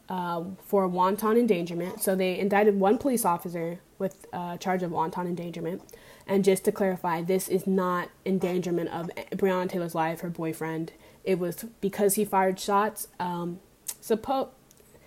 uh, 0.09 0.43
for 0.63 0.87
wanton 0.87 1.37
endangerment. 1.37 2.01
So 2.01 2.15
they 2.15 2.39
indicted 2.39 2.79
one 2.79 2.97
police 2.97 3.25
officer 3.25 3.79
with 3.99 4.25
uh, 4.31 4.57
charge 4.57 4.83
of 4.83 4.91
wanton 4.91 5.27
endangerment. 5.27 5.81
And 6.25 6.43
just 6.43 6.65
to 6.65 6.71
clarify, 6.71 7.21
this 7.21 7.47
is 7.47 7.65
not 7.65 8.09
endangerment 8.25 8.89
of 8.89 9.09
Breonna 9.31 9.69
Taylor's 9.69 9.95
life, 9.95 10.21
her 10.21 10.29
boyfriend. 10.29 10.91
It 11.23 11.39
was 11.39 11.65
because 11.81 12.15
he 12.15 12.25
fired 12.25 12.59
shots. 12.59 13.07
Um, 13.19 13.59
suppo- 14.01 14.49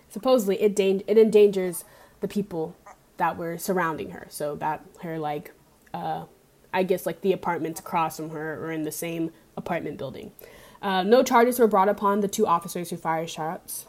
supposedly, 0.09 0.61
it, 0.61 0.75
da- 0.75 1.05
it 1.07 1.19
endangers 1.19 1.85
the 2.21 2.29
people 2.29 2.77
that 3.17 3.37
were 3.37 3.59
surrounding 3.59 4.11
her. 4.11 4.27
So 4.31 4.57
that 4.57 4.85
her 5.03 5.19
like 5.19 5.53
uh, 5.93 6.25
I 6.73 6.83
guess 6.83 7.07
like 7.07 7.21
the 7.21 7.33
apartments 7.33 7.81
across 7.81 8.17
from 8.17 8.31
her 8.31 8.65
or 8.65 8.73
in 8.73 8.85
the 8.85 8.93
same 8.93 9.33
apartment 9.57 9.99
building. 9.99 10.33
Uh, 10.83 11.03
no 11.03 11.23
charges 11.23 11.59
were 11.59 11.67
brought 11.67 11.89
upon 11.89 12.21
the 12.21 12.29
two 12.29 12.47
officers 12.47 12.91
who 12.91 12.97
fired 12.97 13.29
shots. 13.29 13.87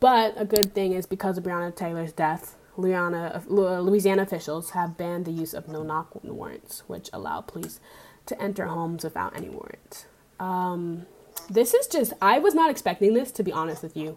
But 0.00 0.34
a 0.36 0.46
good 0.46 0.74
thing 0.74 0.92
is 0.94 1.06
because 1.06 1.36
of 1.38 1.44
Breonna 1.44 1.76
Taylor's 1.76 2.12
death, 2.12 2.56
Louisiana, 2.76 3.42
Louisiana 3.46 4.22
officials 4.22 4.70
have 4.70 4.96
banned 4.96 5.26
the 5.26 5.30
use 5.30 5.52
of 5.52 5.68
no-knock 5.68 6.24
warrants, 6.24 6.84
which 6.86 7.10
allow 7.12 7.42
police 7.42 7.80
to 8.26 8.40
enter 8.40 8.66
homes 8.66 9.04
without 9.04 9.36
any 9.36 9.50
warrant. 9.50 10.06
Um, 10.38 11.06
this 11.50 11.74
is 11.74 11.86
just, 11.86 12.14
I 12.22 12.38
was 12.38 12.54
not 12.54 12.70
expecting 12.70 13.12
this, 13.12 13.30
to 13.32 13.42
be 13.42 13.52
honest 13.52 13.82
with 13.82 13.96
you. 13.96 14.16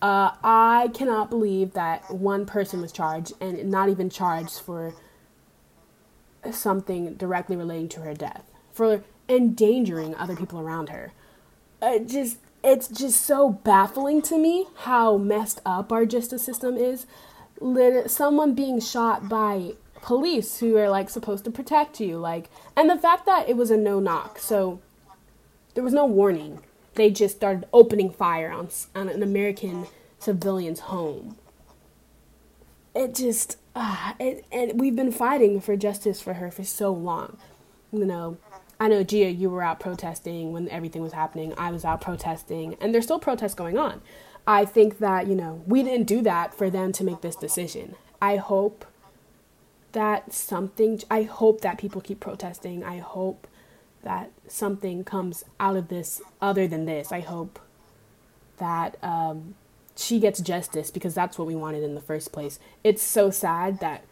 Uh, 0.00 0.30
I 0.42 0.90
cannot 0.94 1.30
believe 1.30 1.72
that 1.72 2.08
one 2.12 2.46
person 2.46 2.80
was 2.80 2.92
charged 2.92 3.32
and 3.40 3.70
not 3.70 3.88
even 3.88 4.10
charged 4.10 4.60
for 4.60 4.94
something 6.52 7.14
directly 7.14 7.56
relating 7.56 7.88
to 7.88 8.00
her 8.00 8.14
death, 8.14 8.44
for 8.70 9.02
endangering 9.28 10.14
other 10.14 10.36
people 10.36 10.60
around 10.60 10.90
her. 10.90 11.12
It 11.82 12.06
just 12.06 12.38
it's 12.64 12.88
just 12.88 13.20
so 13.22 13.50
baffling 13.50 14.22
to 14.22 14.38
me 14.38 14.66
how 14.78 15.18
messed 15.18 15.60
up 15.66 15.92
our 15.92 16.06
justice 16.06 16.42
system 16.42 16.76
is. 16.76 17.06
Someone 18.06 18.54
being 18.54 18.80
shot 18.80 19.28
by 19.28 19.74
police 20.02 20.58
who 20.58 20.76
are 20.76 20.88
like 20.88 21.08
supposed 21.10 21.44
to 21.44 21.50
protect 21.50 22.00
you, 22.00 22.18
like, 22.18 22.50
and 22.76 22.90
the 22.90 22.98
fact 22.98 23.26
that 23.26 23.48
it 23.48 23.56
was 23.56 23.70
a 23.70 23.76
no 23.76 24.00
knock, 24.00 24.38
so 24.38 24.80
there 25.74 25.84
was 25.84 25.92
no 25.92 26.06
warning 26.06 26.60
they 26.94 27.10
just 27.10 27.36
started 27.36 27.66
opening 27.72 28.10
fire 28.10 28.50
on, 28.50 28.68
on 28.94 29.08
an 29.08 29.22
American 29.22 29.86
civilian's 30.18 30.80
home. 30.80 31.36
It 32.94 33.14
just, 33.14 33.58
uh, 33.74 34.12
it, 34.20 34.44
and 34.52 34.80
we've 34.80 34.94
been 34.94 35.12
fighting 35.12 35.60
for 35.60 35.76
justice 35.76 36.20
for 36.20 36.34
her 36.34 36.50
for 36.50 36.64
so 36.64 36.92
long. 36.92 37.36
You 37.92 38.04
know, 38.04 38.36
I 38.80 38.88
know, 38.88 39.02
Gia, 39.04 39.30
you 39.30 39.50
were 39.50 39.62
out 39.62 39.80
protesting 39.80 40.52
when 40.52 40.68
everything 40.68 41.02
was 41.02 41.12
happening. 41.12 41.54
I 41.56 41.70
was 41.70 41.84
out 41.84 42.00
protesting, 42.00 42.76
and 42.80 42.92
there's 42.92 43.04
still 43.04 43.18
protests 43.18 43.54
going 43.54 43.78
on. 43.78 44.00
I 44.46 44.64
think 44.64 44.98
that, 44.98 45.26
you 45.26 45.34
know, 45.34 45.62
we 45.66 45.82
didn't 45.82 46.06
do 46.06 46.20
that 46.22 46.54
for 46.54 46.68
them 46.70 46.92
to 46.92 47.04
make 47.04 47.20
this 47.20 47.36
decision. 47.36 47.94
I 48.20 48.36
hope 48.36 48.84
that 49.92 50.32
something, 50.32 51.00
I 51.10 51.22
hope 51.22 51.60
that 51.62 51.78
people 51.78 52.00
keep 52.00 52.20
protesting. 52.20 52.84
I 52.84 52.98
hope 52.98 53.46
that 54.02 54.30
something 54.48 55.04
comes 55.04 55.44
out 55.58 55.76
of 55.76 55.88
this 55.88 56.20
other 56.40 56.66
than 56.66 56.84
this. 56.84 57.10
I 57.12 57.20
hope 57.20 57.58
that 58.58 58.96
um, 59.02 59.54
she 59.96 60.18
gets 60.18 60.40
justice 60.40 60.90
because 60.90 61.14
that's 61.14 61.38
what 61.38 61.46
we 61.46 61.54
wanted 61.54 61.82
in 61.82 61.94
the 61.94 62.00
first 62.00 62.32
place. 62.32 62.58
It's 62.82 63.02
so 63.02 63.30
sad 63.30 63.80
that 63.80 64.04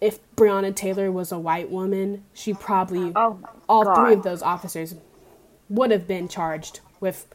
if 0.00 0.18
Breonna 0.36 0.74
Taylor 0.74 1.10
was 1.10 1.32
a 1.32 1.38
white 1.38 1.70
woman, 1.70 2.24
she 2.32 2.52
probably 2.54 3.12
oh 3.16 3.40
all 3.68 3.94
three 3.94 4.14
of 4.14 4.22
those 4.22 4.42
officers 4.42 4.94
would 5.68 5.90
have 5.90 6.06
been 6.06 6.28
charged 6.28 6.80
with 7.00 7.26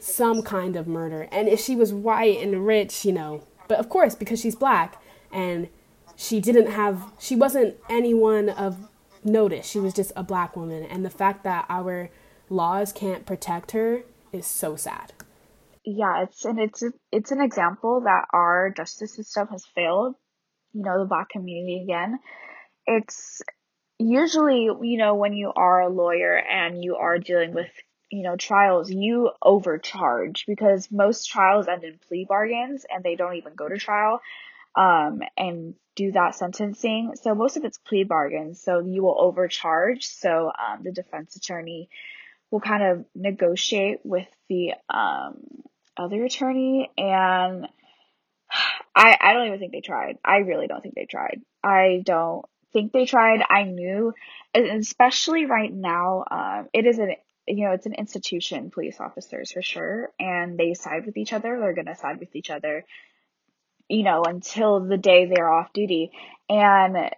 some 0.00 0.42
kind 0.42 0.76
of 0.76 0.86
murder. 0.86 1.28
And 1.32 1.48
if 1.48 1.60
she 1.60 1.76
was 1.76 1.92
white 1.92 2.40
and 2.42 2.66
rich, 2.66 3.04
you 3.04 3.12
know, 3.12 3.42
but 3.68 3.78
of 3.78 3.88
course 3.88 4.14
because 4.14 4.40
she's 4.40 4.54
black 4.54 5.00
and 5.32 5.68
she 6.16 6.40
didn't 6.40 6.70
have 6.70 7.12
she 7.18 7.36
wasn't 7.36 7.76
anyone 7.88 8.48
of 8.48 8.88
notice. 9.24 9.66
She 9.66 9.80
was 9.80 9.94
just 9.94 10.12
a 10.14 10.22
black 10.22 10.56
woman. 10.56 10.84
And 10.84 11.04
the 11.04 11.10
fact 11.10 11.44
that 11.44 11.64
our 11.68 12.10
laws 12.48 12.92
can't 12.92 13.26
protect 13.26 13.72
her 13.72 14.02
is 14.32 14.46
so 14.46 14.76
sad. 14.76 15.12
Yeah, 15.84 16.22
it's 16.22 16.44
and 16.44 16.58
it's 16.58 16.82
it's 17.12 17.30
an 17.30 17.40
example 17.40 18.02
that 18.04 18.26
our 18.32 18.72
justice 18.74 19.16
system 19.16 19.48
has 19.48 19.64
failed. 19.74 20.14
You 20.74 20.82
know, 20.82 20.98
the 20.98 21.06
black 21.06 21.30
community 21.30 21.82
again. 21.82 22.18
It's 22.86 23.40
usually, 23.98 24.64
you 24.64 24.98
know, 24.98 25.14
when 25.14 25.32
you 25.32 25.52
are 25.54 25.82
a 25.82 25.88
lawyer 25.88 26.36
and 26.36 26.82
you 26.82 26.96
are 26.96 27.18
dealing 27.18 27.54
with, 27.54 27.70
you 28.10 28.22
know, 28.22 28.36
trials, 28.36 28.90
you 28.90 29.30
overcharge 29.42 30.44
because 30.46 30.90
most 30.90 31.30
trials 31.30 31.68
end 31.68 31.84
in 31.84 31.98
plea 32.08 32.26
bargains 32.28 32.84
and 32.88 33.02
they 33.02 33.16
don't 33.16 33.36
even 33.36 33.54
go 33.54 33.68
to 33.68 33.78
trial 33.78 34.20
um, 34.76 35.22
and 35.36 35.74
do 35.96 36.12
that 36.12 36.34
sentencing. 36.34 37.14
So 37.22 37.34
most 37.34 37.56
of 37.56 37.64
it's 37.64 37.78
plea 37.78 38.04
bargains. 38.04 38.60
So 38.60 38.80
you 38.80 39.02
will 39.02 39.16
overcharge. 39.18 40.06
So 40.06 40.48
um, 40.50 40.82
the 40.82 40.92
defense 40.92 41.36
attorney 41.36 41.88
will 42.50 42.60
kind 42.60 42.82
of 42.82 43.04
negotiate 43.14 44.00
with 44.04 44.28
the 44.48 44.74
um, 44.88 45.36
other 45.96 46.24
attorney 46.24 46.90
and 46.98 47.68
I, 48.94 49.16
I 49.20 49.32
don't 49.32 49.46
even 49.46 49.58
think 49.58 49.72
they 49.72 49.80
tried. 49.80 50.18
I 50.24 50.38
really 50.38 50.66
don't 50.66 50.82
think 50.82 50.94
they 50.94 51.06
tried. 51.06 51.40
I 51.62 52.02
don't 52.04 52.44
think 52.72 52.92
they 52.92 53.06
tried. 53.06 53.40
I 53.48 53.64
knew, 53.64 54.14
especially 54.54 55.46
right 55.46 55.72
now, 55.72 56.24
um, 56.30 56.68
it 56.72 56.86
is 56.86 56.98
an 56.98 57.14
you 57.46 57.66
know, 57.66 57.72
it's 57.72 57.84
an 57.84 57.92
institution, 57.94 58.70
police 58.70 58.98
officers 59.00 59.52
for 59.52 59.60
sure, 59.60 60.08
and 60.18 60.56
they 60.56 60.72
side 60.72 61.04
with 61.04 61.18
each 61.18 61.34
other. 61.34 61.58
They're 61.60 61.74
gonna 61.74 61.96
side 61.96 62.18
with 62.18 62.34
each 62.34 62.50
other 62.50 62.84
you 63.88 64.02
know, 64.02 64.22
until 64.24 64.80
the 64.80 64.96
day 64.96 65.26
they're 65.26 65.50
off 65.50 65.72
duty. 65.72 66.10
And 66.48 67.10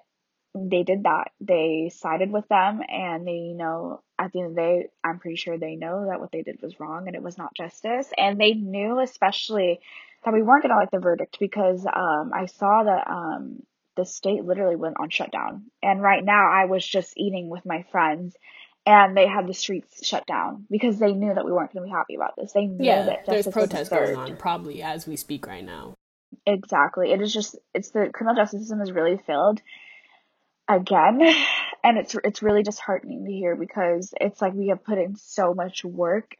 they 0.54 0.82
did 0.82 1.04
that. 1.04 1.30
They 1.40 1.90
sided 1.94 2.30
with 2.30 2.48
them 2.48 2.80
and 2.88 3.26
they, 3.26 3.32
you 3.32 3.54
know, 3.54 4.02
at 4.18 4.32
the 4.32 4.40
end 4.40 4.50
of 4.50 4.54
the 4.54 4.60
day, 4.60 4.86
I'm 5.04 5.18
pretty 5.18 5.36
sure 5.36 5.58
they 5.58 5.76
know 5.76 6.06
that 6.08 6.20
what 6.20 6.32
they 6.32 6.42
did 6.42 6.60
was 6.62 6.78
wrong 6.80 7.06
and 7.06 7.16
it 7.16 7.22
was 7.22 7.38
not 7.38 7.54
justice. 7.54 8.08
And 8.16 8.40
they 8.40 8.52
knew 8.52 9.00
especially 9.00 9.80
that 10.24 10.34
we 10.34 10.42
weren't 10.42 10.62
gonna 10.62 10.76
like 10.76 10.90
the 10.90 10.98
verdict 10.98 11.38
because 11.38 11.84
um 11.86 12.32
I 12.34 12.46
saw 12.46 12.84
that 12.84 13.08
um 13.08 13.62
the 13.96 14.04
state 14.04 14.44
literally 14.44 14.76
went 14.76 14.96
on 15.00 15.10
shutdown. 15.10 15.64
And 15.82 16.02
right 16.02 16.24
now 16.24 16.50
I 16.50 16.66
was 16.66 16.86
just 16.86 17.14
eating 17.16 17.48
with 17.48 17.64
my 17.64 17.84
friends 17.90 18.36
and 18.84 19.16
they 19.16 19.26
had 19.26 19.48
the 19.48 19.54
streets 19.54 20.06
shut 20.06 20.26
down 20.26 20.66
because 20.70 20.98
they 20.98 21.12
knew 21.12 21.34
that 21.34 21.44
we 21.44 21.52
weren't 21.52 21.72
going 21.72 21.84
to 21.84 21.90
be 21.90 21.96
happy 21.96 22.14
about 22.14 22.34
this. 22.36 22.52
They 22.52 22.66
knew 22.66 22.86
yeah, 22.86 23.06
that 23.06 23.26
there's 23.26 23.48
protests 23.48 23.88
going 23.88 24.16
on 24.16 24.36
probably 24.36 24.82
as 24.82 25.06
we 25.06 25.16
speak 25.16 25.46
right 25.46 25.64
now. 25.64 25.94
Exactly. 26.46 27.10
It 27.12 27.20
is 27.20 27.32
just 27.32 27.56
it's 27.74 27.90
the 27.90 28.10
criminal 28.12 28.36
justice 28.36 28.60
system 28.60 28.80
is 28.80 28.92
really 28.92 29.18
failed 29.26 29.60
again 30.68 31.20
and 31.84 31.98
it's 31.98 32.16
it's 32.24 32.42
really 32.42 32.62
disheartening 32.62 33.24
to 33.24 33.32
hear 33.32 33.56
because 33.56 34.12
it's 34.20 34.40
like 34.40 34.54
we 34.54 34.68
have 34.68 34.84
put 34.84 34.98
in 34.98 35.16
so 35.16 35.54
much 35.54 35.84
work 35.84 36.36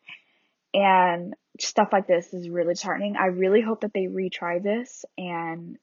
and 0.74 1.34
stuff 1.60 1.88
like 1.92 2.06
this 2.06 2.34
is 2.34 2.48
really 2.48 2.74
disheartening. 2.74 3.16
I 3.16 3.26
really 3.26 3.62
hope 3.62 3.80
that 3.80 3.94
they 3.94 4.06
retry 4.06 4.62
this 4.62 5.04
and 5.16 5.78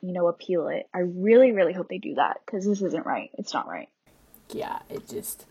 you 0.00 0.12
know 0.12 0.28
appeal 0.28 0.68
it. 0.68 0.88
I 0.94 1.00
really 1.00 1.52
really 1.52 1.72
hope 1.72 1.88
they 1.88 1.98
do 1.98 2.14
that 2.14 2.38
cuz 2.46 2.64
this 2.64 2.82
isn't 2.82 3.06
right. 3.06 3.30
It's 3.34 3.52
not 3.52 3.68
right. 3.68 3.88
Yeah, 4.50 4.78
it 4.88 5.08
just 5.08 5.44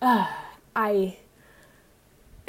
uh, 0.00 0.28
I 0.76 1.16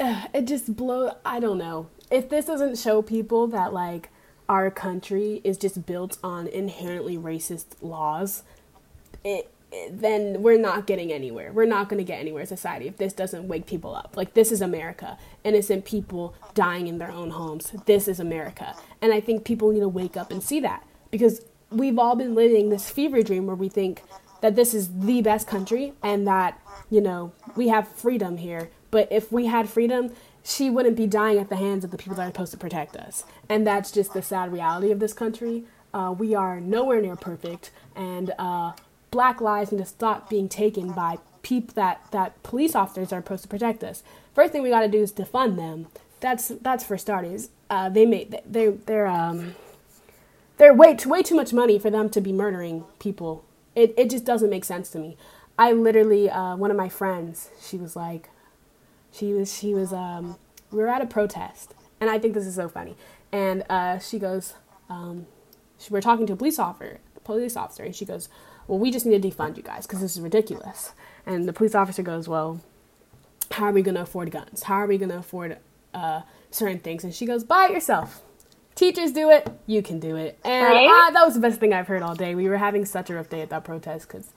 uh, 0.00 0.26
it 0.34 0.46
just 0.46 0.76
blow 0.76 1.16
I 1.24 1.40
don't 1.40 1.58
know. 1.58 1.88
If 2.10 2.30
this 2.30 2.46
doesn't 2.46 2.78
show 2.78 3.02
people 3.02 3.46
that 3.48 3.72
like 3.72 4.10
our 4.48 4.70
country 4.70 5.42
is 5.44 5.58
just 5.58 5.84
built 5.84 6.16
on 6.24 6.46
inherently 6.46 7.18
racist 7.18 7.66
laws, 7.82 8.42
it, 9.24 9.50
then 9.90 10.42
we're 10.42 10.58
not 10.58 10.86
getting 10.86 11.12
anywhere. 11.12 11.52
We're 11.52 11.66
not 11.66 11.88
going 11.88 11.98
to 11.98 12.04
get 12.04 12.20
anywhere 12.20 12.46
society 12.46 12.88
if 12.88 12.96
this 12.96 13.12
doesn't 13.12 13.48
wake 13.48 13.66
people 13.66 13.94
up. 13.94 14.16
Like, 14.16 14.34
this 14.34 14.50
is 14.50 14.62
America. 14.62 15.18
Innocent 15.44 15.84
people 15.84 16.34
dying 16.54 16.86
in 16.86 16.98
their 16.98 17.10
own 17.10 17.30
homes. 17.30 17.72
This 17.86 18.08
is 18.08 18.18
America. 18.18 18.74
And 19.02 19.12
I 19.12 19.20
think 19.20 19.44
people 19.44 19.70
need 19.70 19.80
to 19.80 19.88
wake 19.88 20.16
up 20.16 20.30
and 20.30 20.42
see 20.42 20.60
that 20.60 20.86
because 21.10 21.44
we've 21.70 21.98
all 21.98 22.16
been 22.16 22.34
living 22.34 22.70
this 22.70 22.88
fever 22.88 23.22
dream 23.22 23.46
where 23.46 23.56
we 23.56 23.68
think 23.68 24.02
that 24.40 24.56
this 24.56 24.72
is 24.72 25.00
the 25.00 25.20
best 25.20 25.46
country 25.46 25.92
and 26.02 26.26
that, 26.26 26.58
you 26.88 27.00
know, 27.00 27.32
we 27.56 27.68
have 27.68 27.88
freedom 27.88 28.38
here. 28.38 28.70
But 28.90 29.08
if 29.10 29.30
we 29.30 29.46
had 29.46 29.68
freedom, 29.68 30.12
she 30.42 30.70
wouldn't 30.70 30.96
be 30.96 31.06
dying 31.06 31.38
at 31.38 31.50
the 31.50 31.56
hands 31.56 31.84
of 31.84 31.90
the 31.90 31.98
people 31.98 32.14
that 32.14 32.22
are 32.22 32.28
supposed 32.28 32.52
to 32.52 32.58
protect 32.58 32.96
us. 32.96 33.24
And 33.48 33.66
that's 33.66 33.92
just 33.92 34.14
the 34.14 34.22
sad 34.22 34.50
reality 34.50 34.90
of 34.90 34.98
this 34.98 35.12
country. 35.12 35.64
Uh, 35.92 36.14
we 36.16 36.34
are 36.34 36.60
nowhere 36.60 37.00
near 37.00 37.16
perfect, 37.16 37.70
and 37.96 38.32
uh, 38.38 38.72
black 39.10 39.40
lives 39.40 39.72
need 39.72 39.78
to 39.78 39.84
stop 39.84 40.28
being 40.28 40.48
taken 40.48 40.92
by 40.92 41.18
people 41.42 41.74
that, 41.74 42.02
that 42.10 42.42
police 42.42 42.74
officers 42.74 43.12
are 43.12 43.20
supposed 43.22 43.42
to 43.42 43.48
protect 43.48 43.82
us. 43.82 44.02
First 44.34 44.52
thing 44.52 44.62
we 44.62 44.70
got 44.70 44.80
to 44.80 44.88
do 44.88 45.02
is 45.02 45.12
defund 45.12 45.56
them. 45.56 45.86
That's 46.20 46.48
that's 46.48 46.84
for 46.84 46.98
starters. 46.98 47.50
Uh, 47.70 47.88
they 47.88 48.04
made 48.04 48.40
they 48.44 48.68
they're 48.68 49.06
um 49.06 49.54
they're 50.56 50.74
way 50.74 50.94
too, 50.96 51.08
way 51.08 51.22
too 51.22 51.36
much 51.36 51.52
money 51.52 51.78
for 51.78 51.90
them 51.90 52.10
to 52.10 52.20
be 52.20 52.32
murdering 52.32 52.84
people. 52.98 53.44
It 53.76 53.94
it 53.96 54.10
just 54.10 54.24
doesn't 54.24 54.50
make 54.50 54.64
sense 54.64 54.90
to 54.90 54.98
me. 54.98 55.16
I 55.58 55.72
literally 55.72 56.30
uh, 56.30 56.56
one 56.56 56.70
of 56.70 56.76
my 56.76 56.88
friends 56.88 57.50
she 57.60 57.76
was 57.76 57.96
like 57.96 58.30
she 59.12 59.32
was 59.32 59.56
she 59.56 59.74
was 59.74 59.92
um 59.92 60.36
we 60.70 60.78
were 60.78 60.88
at 60.88 61.02
a 61.02 61.06
protest 61.06 61.74
and 62.00 62.08
I 62.10 62.18
think 62.18 62.34
this 62.34 62.46
is 62.46 62.54
so 62.54 62.68
funny 62.68 62.96
and 63.32 63.64
uh, 63.68 63.98
she 63.98 64.18
goes 64.18 64.54
um, 64.88 65.26
she, 65.78 65.92
we're 65.92 66.00
talking 66.00 66.26
to 66.26 66.32
a 66.34 66.36
police 66.36 66.58
officer 66.58 67.00
police 67.24 67.56
officer 67.56 67.82
and 67.82 67.94
she 67.94 68.04
goes 68.04 68.28
well 68.68 68.78
we 68.78 68.90
just 68.90 69.04
need 69.04 69.20
to 69.20 69.28
defund 69.28 69.56
you 69.56 69.62
guys 69.62 69.86
because 69.86 70.00
this 70.00 70.14
is 70.14 70.20
ridiculous 70.20 70.92
and 71.26 71.48
the 71.48 71.52
police 71.52 71.74
officer 71.74 72.02
goes 72.02 72.28
well 72.28 72.60
how 73.52 73.64
are 73.64 73.72
we 73.72 73.82
going 73.82 73.94
to 73.94 74.02
afford 74.02 74.30
guns 74.30 74.64
how 74.64 74.74
are 74.74 74.86
we 74.86 74.98
going 74.98 75.08
to 75.08 75.18
afford 75.18 75.58
uh, 75.94 76.20
certain 76.50 76.78
things 76.78 77.02
and 77.02 77.12
she 77.14 77.26
goes 77.26 77.42
buy 77.42 77.66
it 77.66 77.72
yourself 77.72 78.22
teachers 78.74 79.10
do 79.10 79.30
it 79.30 79.48
you 79.66 79.82
can 79.82 79.98
do 79.98 80.14
it 80.14 80.38
and 80.44 80.66
right? 80.68 81.08
uh, 81.08 81.10
that 81.10 81.24
was 81.24 81.34
the 81.34 81.40
best 81.40 81.58
thing 81.58 81.72
i've 81.72 81.88
heard 81.88 82.02
all 82.02 82.14
day 82.14 82.34
we 82.34 82.48
were 82.48 82.58
having 82.58 82.84
such 82.84 83.10
a 83.10 83.14
rough 83.14 83.28
day 83.28 83.40
at 83.40 83.50
that 83.50 83.64
protest 83.64 84.06
because 84.06 84.32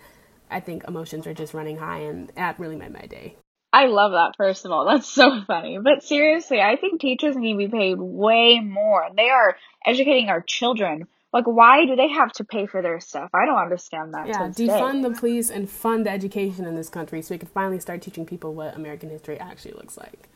i 0.49 0.59
think 0.59 0.83
emotions 0.87 1.27
are 1.27 1.33
just 1.33 1.53
running 1.53 1.77
high 1.77 1.99
and 1.99 2.31
that 2.35 2.59
really 2.59 2.75
made 2.75 2.91
my 2.91 3.05
day 3.05 3.35
I 3.73 3.85
love 3.85 4.11
that 4.11 4.33
first 4.37 4.65
of 4.65 4.71
all. 4.71 4.85
That's 4.91 5.07
so 5.07 5.41
funny. 5.47 5.79
But 5.81 6.03
seriously, 6.03 6.59
I 6.59 6.75
think 6.75 6.99
teachers 6.99 7.35
need 7.35 7.53
to 7.53 7.57
be 7.57 7.67
paid 7.67 7.97
way 7.99 8.59
more. 8.59 9.07
They 9.15 9.29
are 9.29 9.55
educating 9.85 10.29
our 10.29 10.41
children. 10.41 11.07
Like, 11.33 11.45
why 11.45 11.85
do 11.85 11.95
they 11.95 12.09
have 12.09 12.31
to 12.33 12.43
pay 12.43 12.65
for 12.65 12.81
their 12.81 12.99
stuff? 12.99 13.29
I 13.33 13.45
don't 13.45 13.57
understand 13.57 14.13
that. 14.13 14.27
Yeah, 14.27 14.49
defund 14.49 15.03
the 15.03 15.11
police 15.11 15.49
and 15.49 15.69
fund 15.69 16.07
education 16.07 16.65
in 16.65 16.75
this 16.75 16.89
country 16.89 17.21
so 17.21 17.33
we 17.33 17.39
can 17.39 17.47
finally 17.47 17.79
start 17.79 18.01
teaching 18.01 18.25
people 18.25 18.53
what 18.53 18.75
American 18.75 19.09
history 19.09 19.39
actually 19.39 19.73
looks 19.73 19.97
like. 19.97 20.27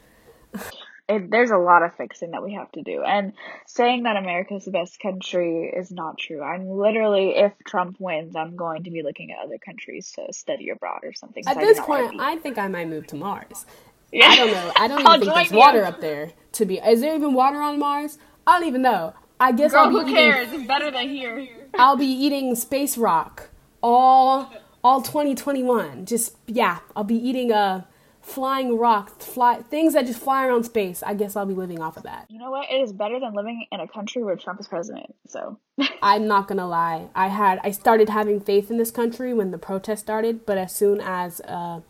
it, 1.09 1.29
there's 1.29 1.51
a 1.51 1.57
lot 1.57 1.83
of 1.83 1.95
fixing 1.95 2.31
that 2.31 2.43
we 2.43 2.53
have 2.53 2.71
to 2.71 2.81
do. 2.81 3.03
And 3.03 3.33
saying 3.67 4.03
that 4.03 4.15
America 4.15 4.55
is 4.55 4.65
the 4.65 4.71
best 4.71 4.99
country 4.99 5.71
is 5.75 5.91
not 5.91 6.17
true. 6.17 6.41
I'm 6.41 6.67
literally, 6.67 7.35
if 7.35 7.51
Trump 7.67 7.97
wins, 7.99 8.35
I'm 8.35 8.55
going 8.55 8.85
to 8.85 8.89
be 8.89 9.03
looking 9.03 9.31
at 9.31 9.45
other 9.45 9.57
countries 9.57 10.13
to 10.15 10.31
study 10.31 10.69
abroad 10.69 11.01
or 11.03 11.13
something. 11.13 11.43
At 11.45 11.57
this 11.57 11.79
point, 11.79 12.19
I 12.19 12.37
think 12.37 12.57
I 12.57 12.69
might 12.69 12.87
move 12.87 13.05
to 13.07 13.15
Mars. 13.15 13.65
Yeah. 14.11 14.27
I 14.27 14.35
don't 14.37 14.51
know. 14.51 14.71
I 14.77 14.87
don't 14.87 14.99
even 15.01 15.19
think 15.19 15.33
there's 15.33 15.51
water 15.51 15.83
up 15.83 15.99
there. 15.99 16.31
To 16.53 16.65
be, 16.65 16.77
is 16.77 17.01
there 17.01 17.15
even 17.15 17.33
water 17.33 17.57
on 17.57 17.77
Mars? 17.79 18.17
I 18.47 18.59
don't 18.59 18.67
even 18.67 18.81
know. 18.81 19.13
I 19.39 19.51
guess 19.51 19.71
Girl, 19.71 19.81
I'll 19.81 19.89
be 19.89 19.95
who 19.95 20.01
eating, 20.03 20.15
cares? 20.15 20.53
It's 20.53 20.67
better 20.67 20.91
than 20.91 21.09
here. 21.09 21.47
I'll 21.75 21.97
be 21.97 22.05
eating 22.05 22.55
space 22.55 22.97
rock 22.97 23.49
all 23.83 24.51
all 24.83 25.01
2021. 25.01 26.05
Just 26.05 26.35
yeah, 26.47 26.79
I'll 26.95 27.03
be 27.03 27.15
eating 27.15 27.51
a 27.51 27.87
flying 28.21 28.77
rock, 28.77 29.19
fly 29.21 29.61
things 29.61 29.93
that 29.93 30.05
just 30.07 30.19
fly 30.19 30.45
around 30.47 30.63
space. 30.63 31.03
I 31.03 31.13
guess 31.13 31.35
I'll 31.35 31.45
be 31.45 31.53
living 31.53 31.79
off 31.81 31.97
of 31.97 32.03
that. 32.03 32.25
You 32.29 32.39
know 32.39 32.49
what? 32.49 32.69
It 32.71 32.81
is 32.81 32.91
better 32.91 33.19
than 33.19 33.33
living 33.33 33.65
in 33.71 33.79
a 33.79 33.87
country 33.87 34.23
where 34.23 34.35
Trump 34.35 34.59
is 34.59 34.67
president. 34.67 35.13
So 35.27 35.59
I'm 36.01 36.27
not 36.27 36.47
gonna 36.47 36.67
lie. 36.67 37.07
I 37.13 37.27
had 37.27 37.59
I 37.63 37.71
started 37.71 38.09
having 38.09 38.39
faith 38.39 38.71
in 38.71 38.77
this 38.77 38.91
country 38.91 39.33
when 39.33 39.51
the 39.51 39.57
protest 39.59 40.03
started, 40.03 40.45
but 40.45 40.57
as 40.57 40.73
soon 40.73 41.01
as 41.01 41.41
uh, 41.41 41.81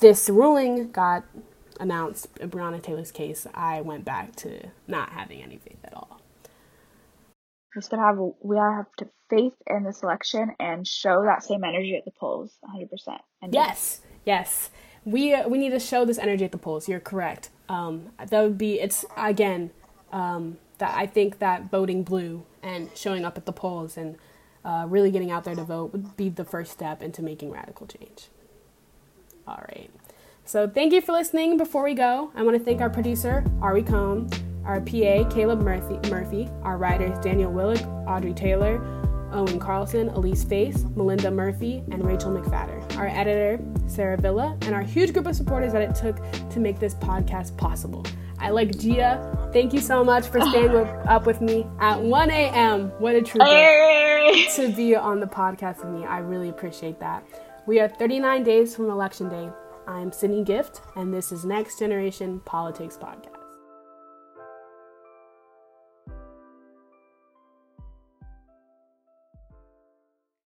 this 0.00 0.28
ruling 0.28 0.92
got 0.92 1.24
announced, 1.80 2.28
in 2.40 2.50
Breonna 2.50 2.82
Taylor's 2.82 3.10
case, 3.10 3.46
I 3.54 3.80
went 3.80 4.04
back 4.04 4.36
to 4.36 4.68
not 4.86 5.10
having 5.10 5.42
any 5.42 5.56
faith 5.58 5.78
at 5.84 5.94
all. 5.94 6.15
Have 7.98 8.18
we 8.40 8.56
have 8.56 8.86
to 8.98 9.08
faith 9.28 9.54
in 9.66 9.84
this 9.84 10.02
election 10.02 10.52
and 10.60 10.86
show 10.86 11.22
that 11.24 11.42
same 11.42 11.64
energy 11.64 11.96
at 11.96 12.04
the 12.04 12.12
polls, 12.18 12.56
100. 12.60 12.90
percent 12.90 13.20
and 13.42 13.52
Yes, 13.52 14.00
yes 14.24 14.70
we 15.06 15.32
uh, 15.32 15.48
we 15.48 15.56
need 15.56 15.70
to 15.70 15.80
show 15.80 16.04
this 16.04 16.18
energy 16.18 16.44
at 16.44 16.52
the 16.52 16.58
polls. 16.58 16.86
You're 16.88 17.00
correct. 17.00 17.48
Um, 17.70 18.10
that 18.18 18.42
would 18.42 18.58
be 18.58 18.78
it's 18.80 19.06
again 19.16 19.70
um, 20.12 20.58
that 20.78 20.94
I 20.94 21.06
think 21.06 21.38
that 21.38 21.70
voting 21.70 22.02
blue 22.02 22.44
and 22.62 22.90
showing 22.94 23.24
up 23.24 23.38
at 23.38 23.46
the 23.46 23.52
polls 23.52 23.96
and 23.96 24.16
uh, 24.64 24.84
really 24.88 25.10
getting 25.10 25.30
out 25.30 25.44
there 25.44 25.54
to 25.54 25.64
vote 25.64 25.92
would 25.92 26.16
be 26.16 26.28
the 26.28 26.44
first 26.44 26.72
step 26.72 27.02
into 27.02 27.22
making 27.22 27.52
radical 27.52 27.86
change. 27.86 28.28
All 29.46 29.64
right. 29.68 29.90
So 30.44 30.68
thank 30.68 30.92
you 30.92 31.00
for 31.00 31.12
listening. 31.12 31.56
Before 31.56 31.84
we 31.84 31.94
go, 31.94 32.32
I 32.34 32.42
want 32.42 32.58
to 32.58 32.62
thank 32.62 32.80
our 32.80 32.90
producer 32.90 33.44
Ari 33.62 33.84
Cohn, 33.84 34.28
our 34.66 34.80
PA 34.80 35.28
Caleb 35.30 35.60
Murphy, 35.60 35.98
Murphy, 36.10 36.48
our 36.62 36.76
writers 36.76 37.18
Daniel 37.20 37.52
Willick, 37.52 37.84
Audrey 38.06 38.34
Taylor, 38.34 38.82
Owen 39.32 39.58
Carlson, 39.58 40.08
Elise 40.10 40.44
Face, 40.44 40.84
Melinda 40.94 41.30
Murphy, 41.30 41.82
and 41.90 42.04
Rachel 42.04 42.30
McFadder. 42.30 42.96
Our 42.96 43.08
editor, 43.08 43.62
Sarah 43.86 44.16
Villa, 44.16 44.56
and 44.62 44.74
our 44.74 44.82
huge 44.82 45.12
group 45.12 45.26
of 45.26 45.36
supporters 45.36 45.72
that 45.72 45.82
it 45.82 45.94
took 45.94 46.16
to 46.50 46.60
make 46.60 46.78
this 46.78 46.94
podcast 46.94 47.56
possible. 47.56 48.04
I 48.38 48.50
like 48.50 48.78
Gia. 48.78 49.50
Thank 49.52 49.72
you 49.72 49.80
so 49.80 50.04
much 50.04 50.26
for 50.26 50.40
staying 50.40 50.70
up 50.76 51.26
with 51.26 51.40
me 51.40 51.66
at 51.80 52.00
1 52.00 52.30
a.m. 52.30 52.88
What 52.98 53.14
a 53.14 53.22
treat 53.22 53.42
to 54.54 54.72
be 54.74 54.94
on 54.94 55.20
the 55.20 55.26
podcast 55.26 55.78
with 55.84 55.92
me. 55.94 56.04
I 56.04 56.18
really 56.18 56.48
appreciate 56.48 57.00
that. 57.00 57.24
We 57.66 57.80
are 57.80 57.88
39 57.88 58.42
days 58.42 58.76
from 58.76 58.90
Election 58.90 59.28
Day. 59.28 59.50
I'm 59.88 60.12
Sydney 60.12 60.44
Gift, 60.44 60.80
and 60.96 61.12
this 61.14 61.32
is 61.32 61.44
Next 61.44 61.78
Generation 61.78 62.40
Politics 62.44 62.98
Podcast. 63.00 63.35